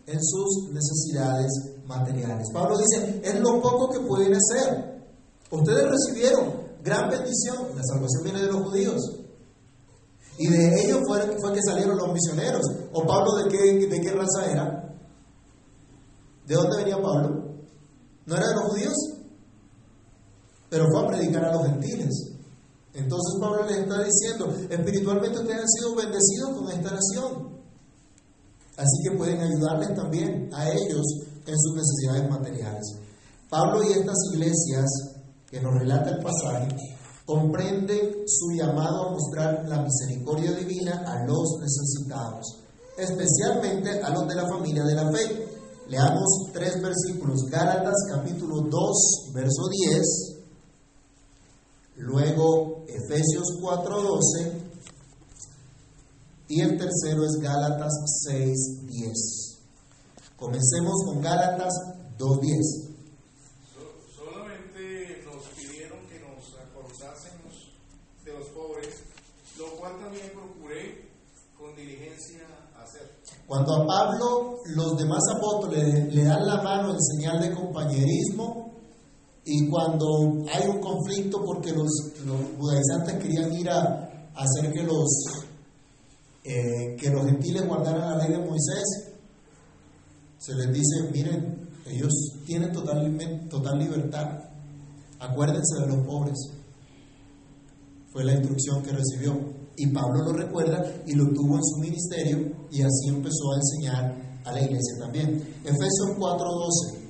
[0.05, 1.49] en sus necesidades
[1.85, 2.47] materiales.
[2.53, 5.01] Pablo dice, es lo poco que pueden hacer.
[5.49, 9.01] Ustedes recibieron gran bendición, la salvación viene de los judíos.
[10.37, 12.61] Y de ellos fue, fue que salieron los misioneros.
[12.93, 14.95] ¿O Pablo de qué, de qué raza era?
[16.47, 17.51] ¿De dónde venía Pablo?
[18.25, 18.93] ¿No era de los judíos?
[20.69, 22.30] Pero fue a predicar a los gentiles.
[22.93, 27.61] Entonces Pablo les está diciendo, espiritualmente ustedes han sido bendecidos con esta nación.
[28.77, 31.05] Así que pueden ayudarles también a ellos
[31.45, 32.95] en sus necesidades materiales.
[33.49, 34.85] Pablo y estas iglesias
[35.49, 36.75] que nos relata el pasaje
[37.25, 42.59] comprenden su llamado a mostrar la misericordia divina a los necesitados,
[42.97, 45.47] especialmente a los de la familia de la fe.
[45.87, 50.30] Leamos tres versículos, Gálatas capítulo 2, verso 10,
[51.95, 54.71] luego Efesios 4:12
[56.47, 57.93] y el tercero es Gálatas
[58.27, 59.59] 6:10.
[60.35, 61.73] Comencemos con Gálatas
[62.17, 62.89] 2:10.
[64.15, 67.71] Solamente nos pidieron que nos acordásemos
[68.25, 68.89] de los pobres,
[69.57, 71.09] lo cual también procuré
[71.57, 73.21] con diligencia hacer.
[73.47, 78.70] Cuando a Pablo los demás apóstoles le dan la mano en señal de compañerismo,
[79.43, 81.89] y cuando hay un conflicto porque los,
[82.25, 85.09] los judaizantes querían ir a, hacer que los,
[86.43, 89.11] eh, que los gentiles guardaran la ley de Moisés,
[90.37, 92.13] se les dice, miren, ellos
[92.45, 93.17] tienen total,
[93.49, 94.39] total libertad,
[95.19, 96.37] acuérdense de los pobres.
[98.11, 99.61] Fue la instrucción que recibió.
[99.77, 104.41] Y Pablo lo recuerda y lo tuvo en su ministerio y así empezó a enseñar
[104.43, 105.29] a la iglesia también.
[105.63, 107.00] Efesios 4:12.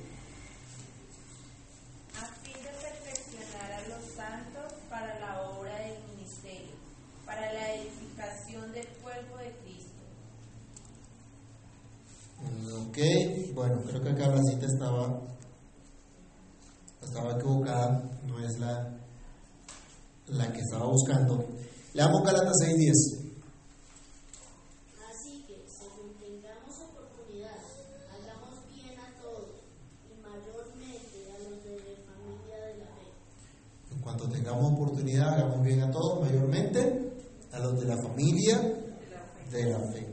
[12.92, 12.98] Ok,
[13.54, 15.18] bueno, creo que acá la cita estaba,
[17.02, 18.98] estaba equivocada, no es la,
[20.26, 21.42] la que estaba buscando.
[21.94, 22.92] Leamos Galatas 6.10.
[25.08, 27.56] Así que, según tengamos oportunidad,
[28.12, 29.48] hagamos bien a todos
[30.04, 33.08] y mayormente a los de la familia de la fe.
[33.90, 37.10] En cuanto tengamos oportunidad, hagamos bien a todos, mayormente
[37.52, 38.58] a los de de la familia
[39.50, 40.11] de la fe.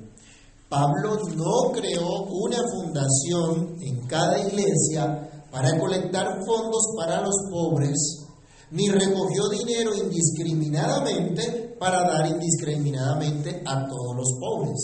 [0.70, 8.28] Pablo no creó una fundación en cada iglesia para colectar fondos para los pobres,
[8.70, 14.78] ni recogió dinero indiscriminadamente para dar indiscriminadamente a todos los pobres.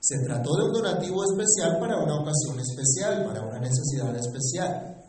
[0.00, 5.02] Se trató de un donativo especial para una ocasión especial, para una necesidad especial.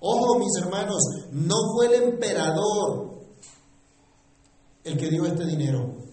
[0.00, 3.20] Ojo, mis hermanos, no fue el emperador
[4.82, 6.03] el que dio este dinero.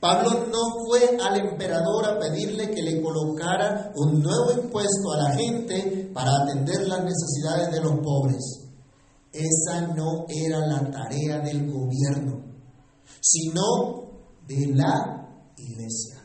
[0.00, 5.34] Pablo no fue al emperador a pedirle que le colocara un nuevo impuesto a la
[5.36, 8.62] gente para atender las necesidades de los pobres.
[9.32, 12.44] Esa no era la tarea del gobierno,
[13.20, 13.62] sino
[14.46, 16.22] de la iglesia.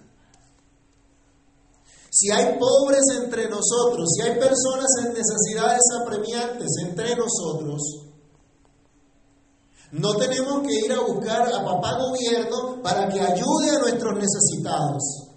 [2.09, 8.06] Si hay pobres entre nosotros, si hay personas en necesidades apremiantes entre nosotros,
[9.91, 15.27] no tenemos que ir a buscar a papá gobierno para que ayude a nuestros necesitados.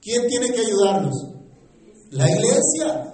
[0.00, 1.14] ¿Quién tiene que ayudarnos?
[2.10, 3.06] La iglesia.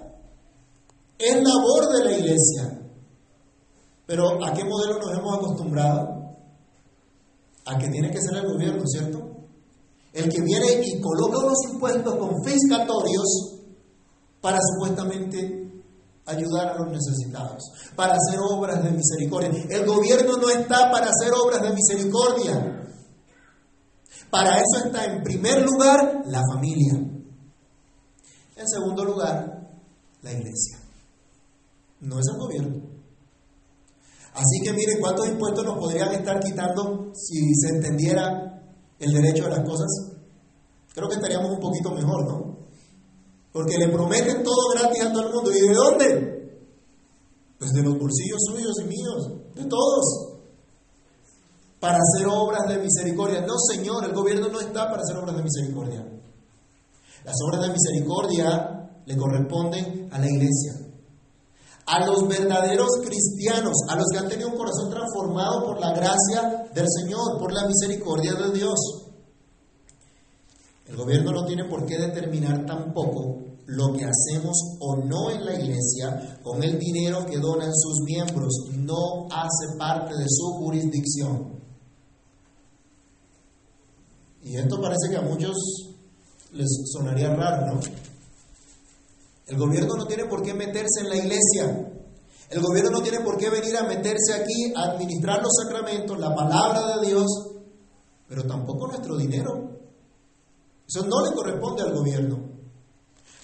[1.18, 2.80] Es labor de la iglesia.
[4.06, 6.36] Pero ¿a qué modelo nos hemos acostumbrado?
[7.66, 9.18] A que tiene que ser el gobierno, ¿cierto?
[10.12, 13.56] El que viene y coloca unos impuestos confiscatorios
[14.40, 15.65] para supuestamente
[16.26, 17.62] ayudar a los necesitados,
[17.94, 19.50] para hacer obras de misericordia.
[19.70, 22.82] El gobierno no está para hacer obras de misericordia.
[24.30, 26.94] Para eso está en primer lugar la familia.
[28.56, 29.70] En segundo lugar,
[30.22, 30.78] la iglesia.
[32.00, 32.96] No es el gobierno.
[34.34, 38.62] Así que miren cuántos impuestos nos podrían estar quitando si se entendiera
[38.98, 39.86] el derecho de las cosas.
[40.92, 42.65] Creo que estaríamos un poquito mejor, ¿no?
[43.56, 45.50] Porque le prometen todo gratis a todo el mundo.
[45.50, 46.60] ¿Y de dónde?
[47.58, 50.04] Pues de los bolsillos suyos y míos, de todos.
[51.80, 53.46] Para hacer obras de misericordia.
[53.46, 56.06] No, Señor, el gobierno no está para hacer obras de misericordia.
[57.24, 60.74] Las obras de misericordia le corresponden a la iglesia.
[61.86, 66.68] A los verdaderos cristianos, a los que han tenido un corazón transformado por la gracia
[66.74, 69.05] del Señor, por la misericordia de Dios.
[70.88, 75.54] El gobierno no tiene por qué determinar tampoco lo que hacemos o no en la
[75.54, 78.52] iglesia con el dinero que donan sus miembros.
[78.76, 81.56] No hace parte de su jurisdicción.
[84.42, 85.56] Y esto parece que a muchos
[86.52, 87.80] les sonaría raro, ¿no?
[89.46, 91.92] El gobierno no tiene por qué meterse en la iglesia.
[92.48, 96.32] El gobierno no tiene por qué venir a meterse aquí a administrar los sacramentos, la
[96.34, 97.26] palabra de Dios,
[98.28, 99.65] pero tampoco nuestro dinero.
[100.88, 102.56] Eso no le corresponde al gobierno.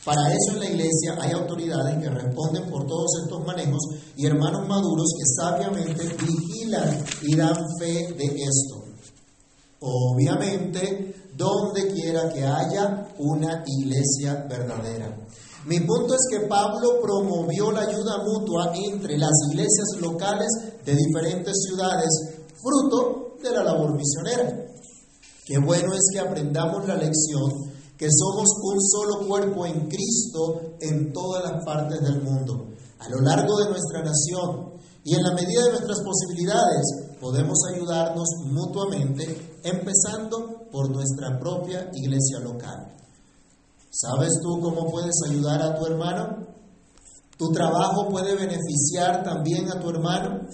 [0.05, 3.81] Para eso en la iglesia hay autoridades que responden por todos estos manejos
[4.17, 8.83] y hermanos maduros que sabiamente vigilan y dan fe de esto.
[9.81, 15.17] Obviamente, donde quiera que haya una iglesia verdadera.
[15.67, 20.49] Mi punto es que Pablo promovió la ayuda mutua entre las iglesias locales
[20.85, 22.09] de diferentes ciudades,
[22.61, 24.72] fruto de la labor misionera.
[25.45, 31.13] Qué bueno es que aprendamos la lección que somos un solo cuerpo en Cristo en
[31.13, 34.73] todas las partes del mundo, a lo largo de nuestra nación,
[35.05, 36.83] y en la medida de nuestras posibilidades
[37.21, 42.93] podemos ayudarnos mutuamente, empezando por nuestra propia iglesia local.
[43.91, 46.47] ¿Sabes tú cómo puedes ayudar a tu hermano?
[47.37, 50.47] ¿Tu trabajo puede beneficiar también a tu hermano?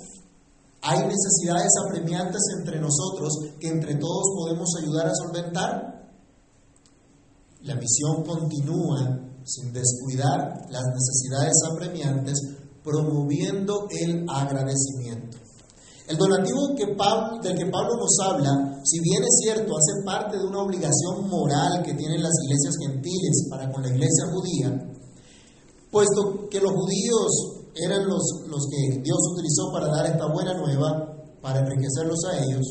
[0.83, 6.11] Hay necesidades apremiantes entre nosotros que entre todos podemos ayudar a solventar.
[7.63, 12.39] La misión continúa sin descuidar las necesidades apremiantes,
[12.85, 15.39] promoviendo el agradecimiento.
[16.07, 20.63] El donativo del que Pablo nos habla, si bien es cierto, hace parte de una
[20.63, 24.91] obligación moral que tienen las iglesias gentiles para con la iglesia judía,
[25.91, 31.15] puesto que los judíos eran los, los que Dios utilizó para dar esta buena nueva,
[31.41, 32.67] para enriquecerlos a ellos,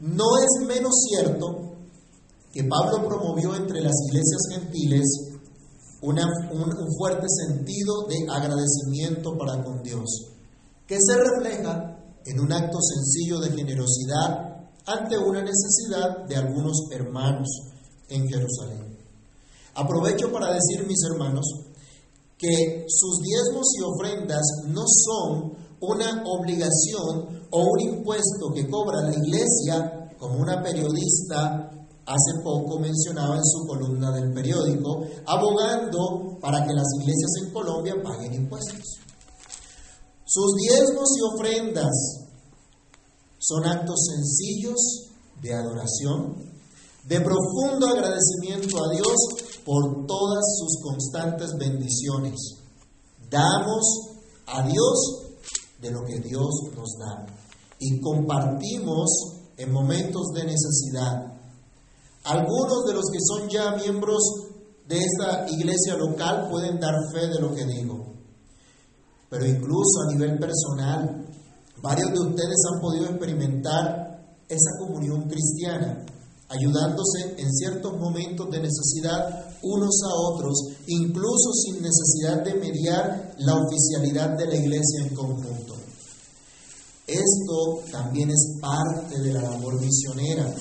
[0.00, 1.76] no es menos cierto
[2.52, 5.04] que Pablo promovió entre las iglesias gentiles
[6.02, 10.32] una, un, un fuerte sentido de agradecimiento para con Dios,
[10.86, 14.54] que se refleja en un acto sencillo de generosidad
[14.86, 17.48] ante una necesidad de algunos hermanos
[18.08, 18.98] en Jerusalén.
[19.74, 21.46] Aprovecho para decir, mis hermanos,
[22.44, 29.14] que sus diezmos y ofrendas no son una obligación o un impuesto que cobra la
[29.14, 31.70] iglesia, como una periodista
[32.06, 37.94] hace poco mencionaba en su columna del periódico, abogando para que las iglesias en Colombia
[38.02, 38.98] paguen impuestos.
[40.26, 42.24] Sus diezmos y ofrendas
[43.38, 44.76] son actos sencillos
[45.40, 46.53] de adoración,
[47.06, 49.14] de profundo agradecimiento a Dios
[49.64, 52.34] por todas sus constantes bendiciones.
[53.30, 53.84] Damos
[54.46, 55.24] a Dios
[55.80, 57.26] de lo que Dios nos da
[57.78, 59.10] y compartimos
[59.56, 61.32] en momentos de necesidad.
[62.24, 64.22] Algunos de los que son ya miembros
[64.88, 68.14] de esta iglesia local pueden dar fe de lo que digo.
[69.28, 71.26] Pero incluso a nivel personal,
[71.82, 74.04] varios de ustedes han podido experimentar
[74.48, 76.04] esa comunión cristiana,
[76.54, 80.54] ayudándose en ciertos momentos de necesidad unos a otros,
[80.86, 85.74] incluso sin necesidad de mediar la oficialidad de la iglesia en conjunto.
[87.06, 90.54] Esto también es parte de la labor misionera,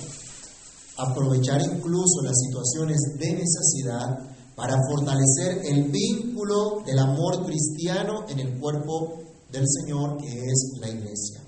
[0.97, 4.19] aprovechar incluso las situaciones de necesidad
[4.55, 10.89] para fortalecer el vínculo del amor cristiano en el cuerpo del Señor que es la
[10.89, 11.41] iglesia.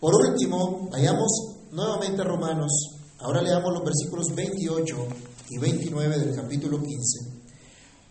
[0.00, 2.70] Por último, vayamos nuevamente a Romanos,
[3.20, 4.96] ahora leamos los versículos 28
[5.50, 7.36] y 29 del capítulo 15.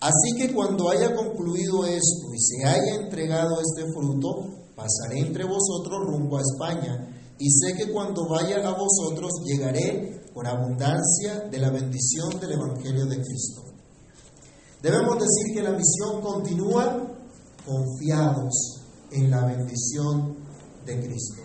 [0.01, 6.05] Así que cuando haya concluido esto y se haya entregado este fruto, pasaré entre vosotros
[6.05, 11.69] rumbo a España, y sé que cuando vaya a vosotros llegaré con abundancia de la
[11.69, 13.63] bendición del Evangelio de Cristo.
[14.81, 17.07] Debemos decir que la misión continúa
[17.65, 18.81] confiados
[19.11, 20.37] en la bendición
[20.85, 21.41] de Cristo.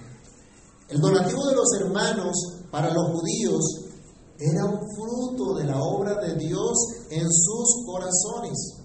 [0.88, 3.90] El donativo de los hermanos para los judíos
[4.38, 6.72] era un fruto de la obra de Dios
[7.10, 8.80] en sus corazones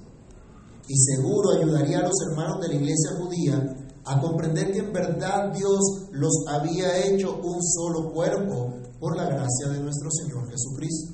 [0.88, 3.76] y seguro ayudaría a los hermanos de la iglesia judía
[4.06, 5.80] a comprender que en verdad Dios
[6.12, 11.14] los había hecho un solo cuerpo por la gracia de nuestro Señor Jesucristo.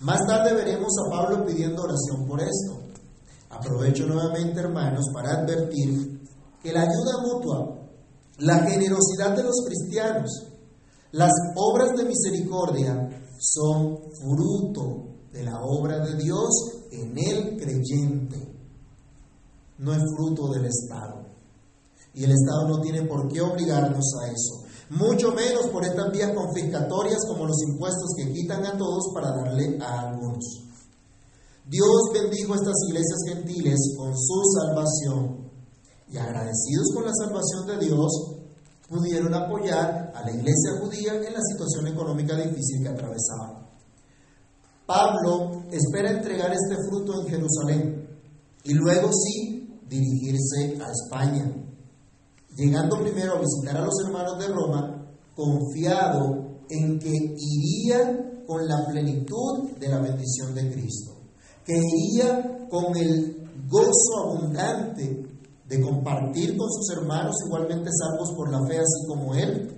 [0.00, 2.82] Más tarde veremos a Pablo pidiendo oración por esto.
[3.48, 6.20] Aprovecho nuevamente, hermanos, para advertir
[6.62, 7.78] que la ayuda mutua,
[8.38, 10.30] la generosidad de los cristianos,
[11.14, 13.08] las obras de misericordia
[13.38, 16.50] son fruto de la obra de Dios
[16.90, 18.52] en el creyente,
[19.78, 21.24] no es fruto del Estado.
[22.14, 24.64] Y el Estado no tiene por qué obligarnos a eso.
[24.90, 29.78] Mucho menos por estas vías confiscatorias como los impuestos que quitan a todos para darle
[29.80, 30.64] a algunos.
[31.64, 35.48] Dios bendijo estas iglesias gentiles con su salvación
[36.08, 38.33] y agradecidos con la salvación de Dios,
[38.94, 43.68] pudieron apoyar a la iglesia judía en la situación económica difícil que atravesaba.
[44.86, 48.08] Pablo espera entregar este fruto en Jerusalén
[48.62, 51.64] y luego sí dirigirse a España
[52.56, 58.86] llegando primero a visitar a los hermanos de Roma, confiado en que iría con la
[58.86, 61.12] plenitud de la bendición de Cristo,
[61.64, 65.26] que iría con el gozo abundante
[65.68, 69.76] de compartir con sus hermanos igualmente salvos por la fe, así como Él,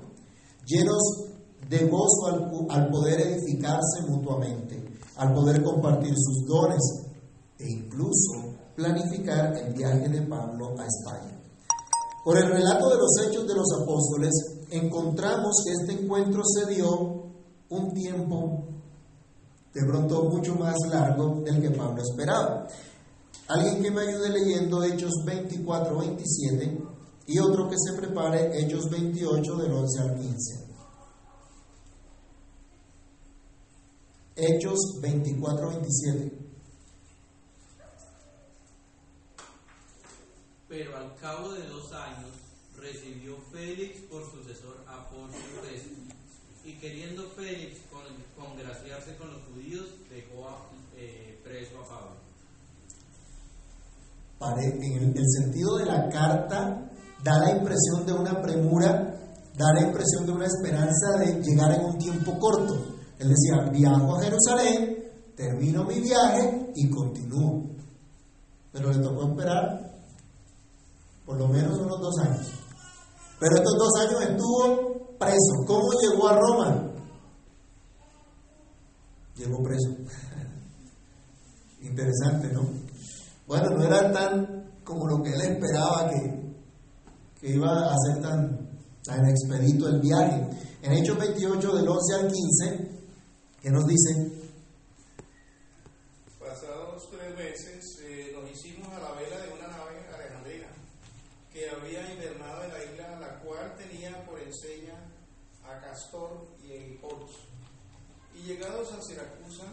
[0.66, 1.26] llenos
[1.68, 4.82] de gozo al, al poder edificarse mutuamente,
[5.16, 6.82] al poder compartir sus dones
[7.58, 11.40] e incluso planificar el viaje de Pablo a España.
[12.24, 14.32] Por el relato de los hechos de los apóstoles,
[14.70, 17.22] encontramos que este encuentro se dio
[17.68, 18.64] un tiempo
[19.72, 22.66] de pronto mucho más largo del que Pablo esperaba.
[23.48, 26.78] Alguien que me ayude leyendo Hechos 24, 27
[27.28, 30.66] y otro que se prepare Hechos 28 del 11 al 15.
[34.34, 36.38] Hechos 24, 27.
[40.68, 42.30] Pero al cabo de dos años
[42.76, 45.90] recibió Félix por sucesor a Festo,
[46.64, 48.02] y queriendo Félix con,
[48.36, 52.25] congraciarse con los judíos, dejó a, eh, preso a Pablo.
[54.38, 56.90] En el, sentido de la carta
[57.24, 59.18] da la impresión de una premura,
[59.56, 62.76] da la impresión de una esperanza de llegar en un tiempo corto.
[63.18, 67.62] Él decía, viajo a Jerusalén, termino mi viaje y continúo.
[68.72, 69.86] Pero le tocó esperar
[71.24, 72.46] por lo menos unos dos años.
[73.40, 75.64] Pero estos dos años estuvo preso.
[75.66, 76.92] ¿Cómo llegó a Roma?
[79.34, 79.90] Llegó preso.
[81.80, 82.85] Interesante, ¿no?
[83.46, 88.70] Bueno, no era tan como lo que él esperaba que, que iba a ser tan,
[89.04, 90.48] tan expedito el viaje.
[90.82, 92.90] En Hechos 28, del 11 al 15,
[93.62, 94.32] que nos dice,
[96.40, 100.68] Pasados tres meses eh, nos hicimos a la vela de una nave alejandrina
[101.52, 104.94] que había invernado en la isla, la cual tenía por enseña
[105.64, 107.48] a Castor y a Poros.
[108.34, 109.64] Y llegados a Siracusa,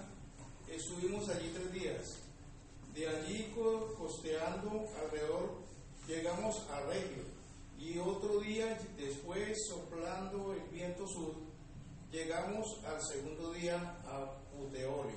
[0.69, 2.22] estuvimos allí tres días.
[2.93, 5.51] De allí co- costeando alrededor,
[6.07, 7.23] llegamos a Regio.
[7.79, 11.33] Y otro día después, soplando el viento sur,
[12.11, 15.15] llegamos al segundo día a Puteoli,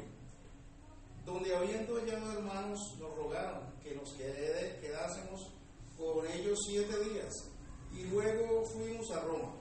[1.25, 5.53] donde habiendo hallado hermanos nos rogaron que nos quedásemos
[5.99, 7.33] con ellos siete días,
[7.95, 9.53] y luego fuimos a Roma,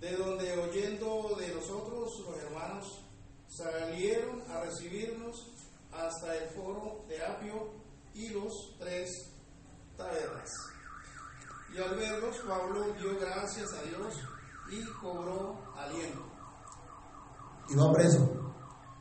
[0.00, 3.00] de donde oyendo de nosotros los hermanos
[3.48, 5.48] salieron a recibirnos
[5.92, 7.70] hasta el foro de Apio
[8.14, 9.10] y los tres
[9.96, 10.50] tabernas.
[11.74, 14.14] Y al verlos, Pablo dio gracias a Dios
[14.70, 16.22] y cobró aliento.
[17.70, 18.28] Iba preso,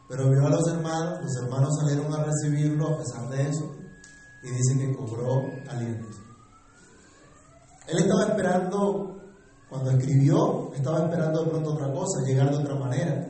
[0.08, 3.76] pero vio a los hermanos, los hermanos salieron a recibirlo a pesar de eso,
[4.44, 6.08] y dice que cobró aliento.
[7.88, 9.20] Él estaba esperando,
[9.70, 13.28] cuando escribió, estaba esperando de pronto otra cosa, llegar de otra manera.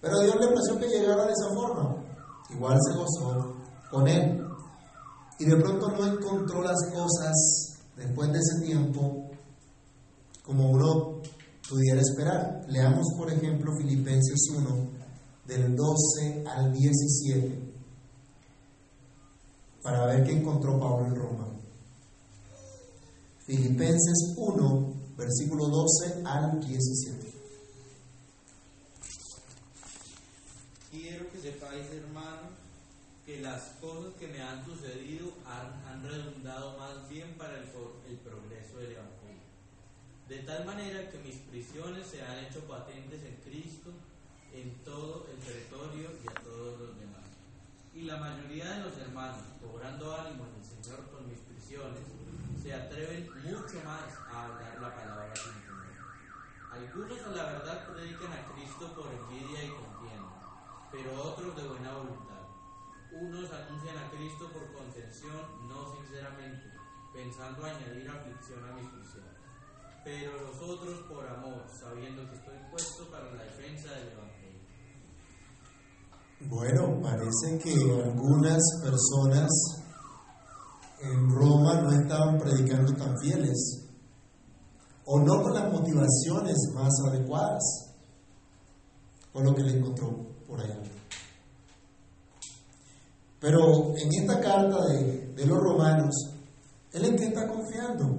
[0.00, 2.03] Pero Dios le pareció que llegara de esa forma.
[2.54, 3.56] Igual se gozó
[3.90, 4.46] con él.
[5.38, 7.34] Y de pronto no encontró las cosas
[7.96, 9.30] después de ese tiempo
[10.44, 11.22] como uno
[11.68, 12.64] pudiera esperar.
[12.68, 14.90] Leamos, por ejemplo, Filipenses 1,
[15.46, 17.72] del 12 al 17,
[19.82, 21.48] para ver qué encontró Pablo en Roma.
[23.46, 27.32] Filipenses 1, versículo 12 al 17.
[30.90, 32.43] Quiero que sepáis, hermanos,
[33.24, 38.92] que las cosas que me han sucedido han, redundado más bien para el progreso del
[38.92, 39.24] Evangelio.
[40.28, 43.90] De tal manera que mis prisiones se han hecho patentes en Cristo,
[44.52, 47.24] en todo el territorio y a todos los demás.
[47.94, 52.04] Y la mayoría de los hermanos, cobrando ánimo en el Señor con mis prisiones,
[52.62, 55.84] se atreven mucho más a hablar la palabra sin temor.
[56.72, 61.92] Algunos a la verdad predican a Cristo por envidia y contienda, pero otros de buena
[61.92, 62.33] voluntad.
[63.20, 66.64] Unos anuncian a Cristo por contención, no sinceramente,
[67.12, 69.24] pensando añadir aflicción a mi prisión.
[70.04, 74.34] Pero los otros por amor, sabiendo que estoy puesto para la defensa del Evangelio.
[76.40, 79.50] Bueno, parece que algunas personas
[81.00, 83.88] en Roma no estaban predicando tan fieles,
[85.06, 87.62] o no con las motivaciones más adecuadas,
[89.32, 90.10] por lo que le encontró
[90.46, 90.93] por allá.
[93.44, 96.14] Pero en esta carta de, los romanos,
[96.92, 98.18] ¿él en qué está confiando?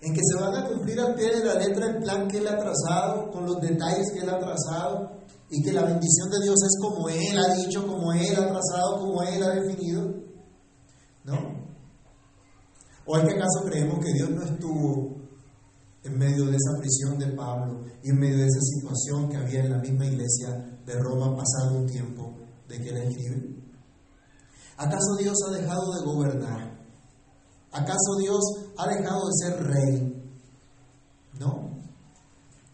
[0.00, 2.48] En que se van a cumplir al pie de la letra el plan que él
[2.48, 5.10] ha trazado, con los detalles que él ha trazado,
[5.50, 9.00] y que la bendición de Dios es como él ha dicho, como él ha trazado,
[9.00, 10.14] como él ha definido.
[11.24, 11.36] ¿No?
[13.04, 15.16] ¿O es que acaso creemos que Dios no estuvo
[16.02, 19.64] en medio de esa prisión de Pablo y en medio de esa situación que había
[19.64, 23.63] en la misma iglesia de Roma pasado un tiempo de que él escribe?
[24.76, 26.74] ¿Acaso Dios ha dejado de gobernar?
[27.72, 28.40] ¿Acaso Dios
[28.76, 30.24] ha dejado de ser rey?
[31.38, 31.70] No.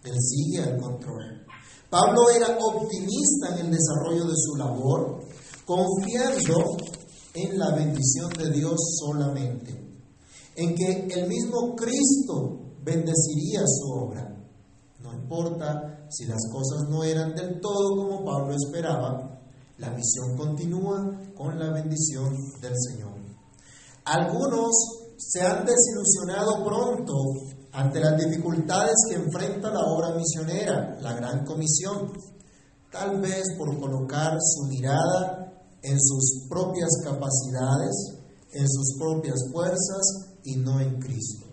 [0.04, 1.46] Él sigue al control.
[1.90, 5.20] Pablo era optimista en el desarrollo de su labor,
[5.66, 6.76] confiando
[7.34, 9.72] en la bendición de Dios solamente,
[10.56, 14.36] en que el mismo Cristo bendeciría su obra.
[15.00, 19.39] No importa si las cosas no eran del todo como Pablo esperaba,
[19.80, 23.14] la misión continúa con la bendición del Señor.
[24.04, 24.70] Algunos
[25.16, 27.14] se han desilusionado pronto
[27.72, 32.12] ante las dificultades que enfrenta la obra misionera, la gran comisión,
[32.92, 35.50] tal vez por colocar su mirada
[35.82, 38.18] en sus propias capacidades,
[38.52, 41.46] en sus propias fuerzas y no en Cristo.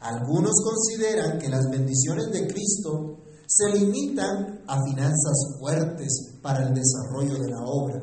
[0.00, 7.38] Algunos consideran que las bendiciones de Cristo se limitan a finanzas fuertes para el desarrollo
[7.38, 8.02] de la obra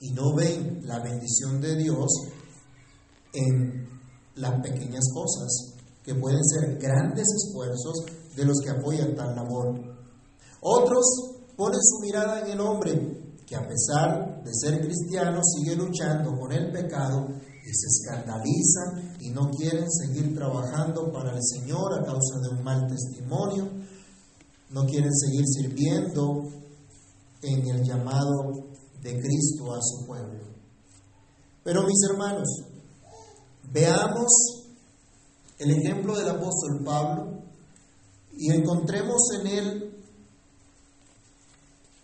[0.00, 2.10] y no ven la bendición de Dios
[3.32, 3.88] en
[4.36, 8.04] las pequeñas cosas, que pueden ser grandes esfuerzos
[8.36, 9.80] de los que apoyan tal labor.
[10.60, 11.04] Otros
[11.56, 16.52] ponen su mirada en el hombre, que a pesar de ser cristiano sigue luchando con
[16.52, 17.28] el pecado
[17.64, 22.62] y se escandalizan y no quieren seguir trabajando para el Señor a causa de un
[22.62, 23.70] mal testimonio,
[24.74, 26.48] no quieren seguir sirviendo
[27.42, 28.66] en el llamado
[29.00, 30.40] de Cristo a su pueblo.
[31.62, 32.48] Pero mis hermanos,
[33.70, 34.64] veamos
[35.58, 37.44] el ejemplo del apóstol Pablo
[38.32, 40.04] y encontremos en él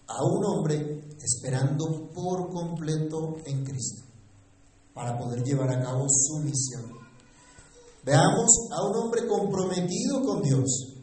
[0.07, 4.05] a un hombre esperando por completo en Cristo
[4.95, 6.85] para poder llevar a cabo su misión.
[8.05, 11.00] Veamos a un hombre comprometido con Dios,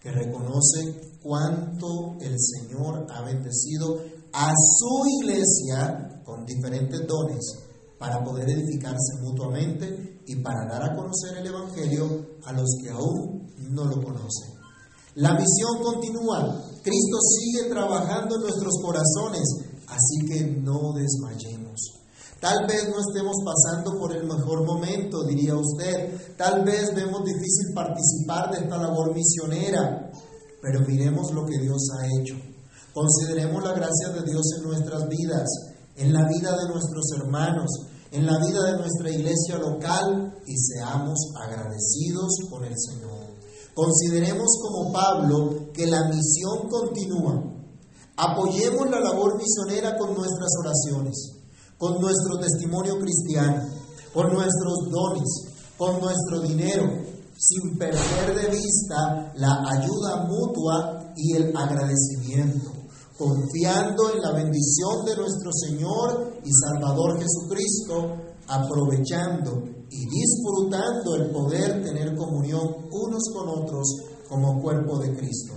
[0.00, 7.40] que reconoce cuánto el Señor ha bendecido a su iglesia con diferentes dones
[7.98, 13.52] para poder edificarse mutuamente y para dar a conocer el Evangelio a los que aún
[13.58, 14.54] no lo conocen.
[15.16, 19.44] La misión continúa Cristo sigue trabajando en nuestros corazones,
[19.86, 21.99] así que no desmayemos.
[22.40, 26.36] Tal vez no estemos pasando por el mejor momento, diría usted.
[26.38, 30.10] Tal vez vemos difícil participar de esta labor misionera,
[30.62, 32.34] pero miremos lo que Dios ha hecho.
[32.94, 35.48] Consideremos la gracia de Dios en nuestras vidas,
[35.96, 37.68] en la vida de nuestros hermanos,
[38.10, 43.36] en la vida de nuestra iglesia local y seamos agradecidos con el Señor.
[43.74, 47.44] Consideremos como Pablo que la misión continúa.
[48.16, 51.39] Apoyemos la labor misionera con nuestras oraciones,
[51.80, 53.64] con nuestro testimonio cristiano,
[54.14, 55.28] con nuestros dones,
[55.76, 56.84] con nuestro dinero,
[57.36, 62.80] sin perder de vista la ayuda mutua y el agradecimiento
[63.20, 68.16] confiando en la bendición de nuestro Señor y Salvador Jesucristo,
[68.48, 73.94] aprovechando y disfrutando el poder tener comunión unos con otros
[74.26, 75.52] como cuerpo de Cristo.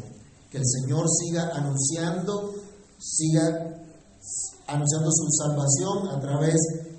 [0.49, 2.51] Que el Señor siga anunciando,
[2.99, 3.82] siga
[4.67, 6.55] anunciando su salvación a través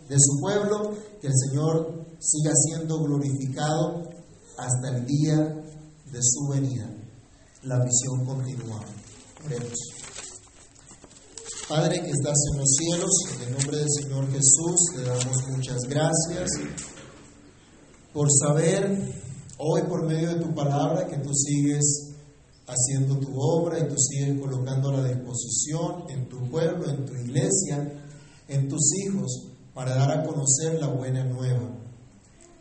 [0.08, 4.10] de su pueblo, que el Señor siga siendo glorificado
[4.58, 6.88] hasta el día de su venida.
[7.62, 8.80] La misión continúa.
[9.44, 9.78] Oremos.
[11.68, 15.78] Padre que estás en los cielos, en el nombre del Señor Jesús, te damos muchas
[15.88, 16.50] gracias
[18.12, 19.12] por saber
[19.58, 22.13] hoy por medio de tu palabra que tú sigues
[22.66, 27.92] haciendo tu obra y tú sigues colocando la disposición en tu pueblo, en tu iglesia,
[28.48, 31.68] en tus hijos, para dar a conocer la buena nueva.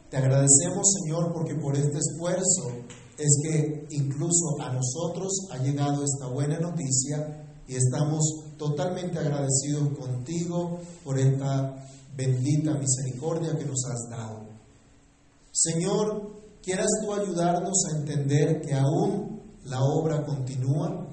[0.10, 2.72] Te agradecemos, Señor, porque por este esfuerzo
[3.18, 8.22] es que incluso a nosotros ha llegado esta buena noticia y estamos
[8.58, 14.42] totalmente agradecidos contigo por esta bendita misericordia que nos has dado.
[15.52, 16.32] Señor,
[16.62, 19.33] quieras tú ayudarnos a entender que aún
[19.66, 21.08] la obra continúa,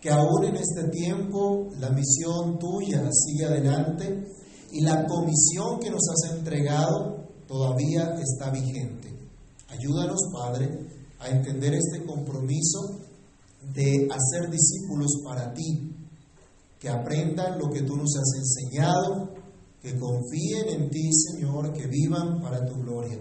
[0.00, 4.26] que aún en este tiempo la misión tuya sigue adelante
[4.72, 9.12] y la comisión que nos has entregado todavía está vigente.
[9.68, 10.70] Ayúdanos, Padre,
[11.20, 13.00] a entender este compromiso
[13.74, 15.94] de hacer discípulos para ti,
[16.78, 19.30] que aprendan lo que tú nos has enseñado,
[19.80, 23.18] que confíen en ti, Señor, que vivan para tu gloria.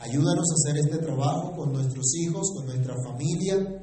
[0.00, 3.82] Ayúdanos a hacer este trabajo con nuestros hijos, con nuestra familia,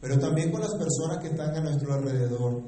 [0.00, 2.62] pero también con las personas que están a nuestro alrededor.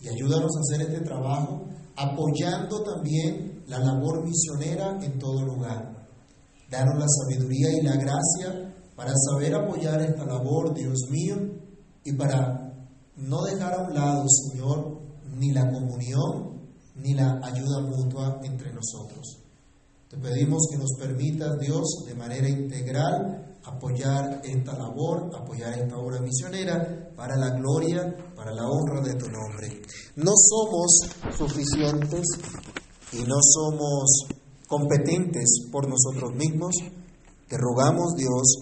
[0.00, 1.64] Y ayúdanos a hacer este trabajo
[1.96, 6.08] apoyando también la labor misionera en todo lugar.
[6.68, 11.36] Danos la sabiduría y la gracia para saber apoyar esta labor, Dios mío,
[12.04, 12.72] y para
[13.16, 15.00] no dejar a un lado, Señor,
[15.36, 16.60] ni la comunión,
[16.96, 19.41] ni la ayuda mutua entre nosotros.
[20.12, 26.20] Te pedimos que nos permitas, Dios, de manera integral, apoyar esta labor, apoyar esta obra
[26.20, 29.80] misionera para la gloria, para la honra de tu nombre.
[30.16, 31.00] No somos
[31.34, 32.26] suficientes
[33.14, 34.26] y no somos
[34.68, 36.74] competentes por nosotros mismos.
[37.48, 38.58] Te rogamos, Dios,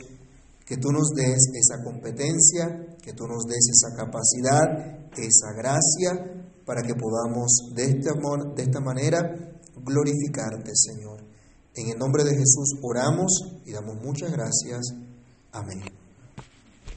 [0.65, 6.83] que tú nos des esa competencia, que tú nos des esa capacidad, esa gracia, para
[6.83, 9.21] que podamos de, amor, de esta manera
[9.85, 11.20] glorificarte, Señor.
[11.75, 13.31] En el nombre de Jesús oramos
[13.65, 14.95] y damos muchas gracias.
[15.53, 16.00] Amén.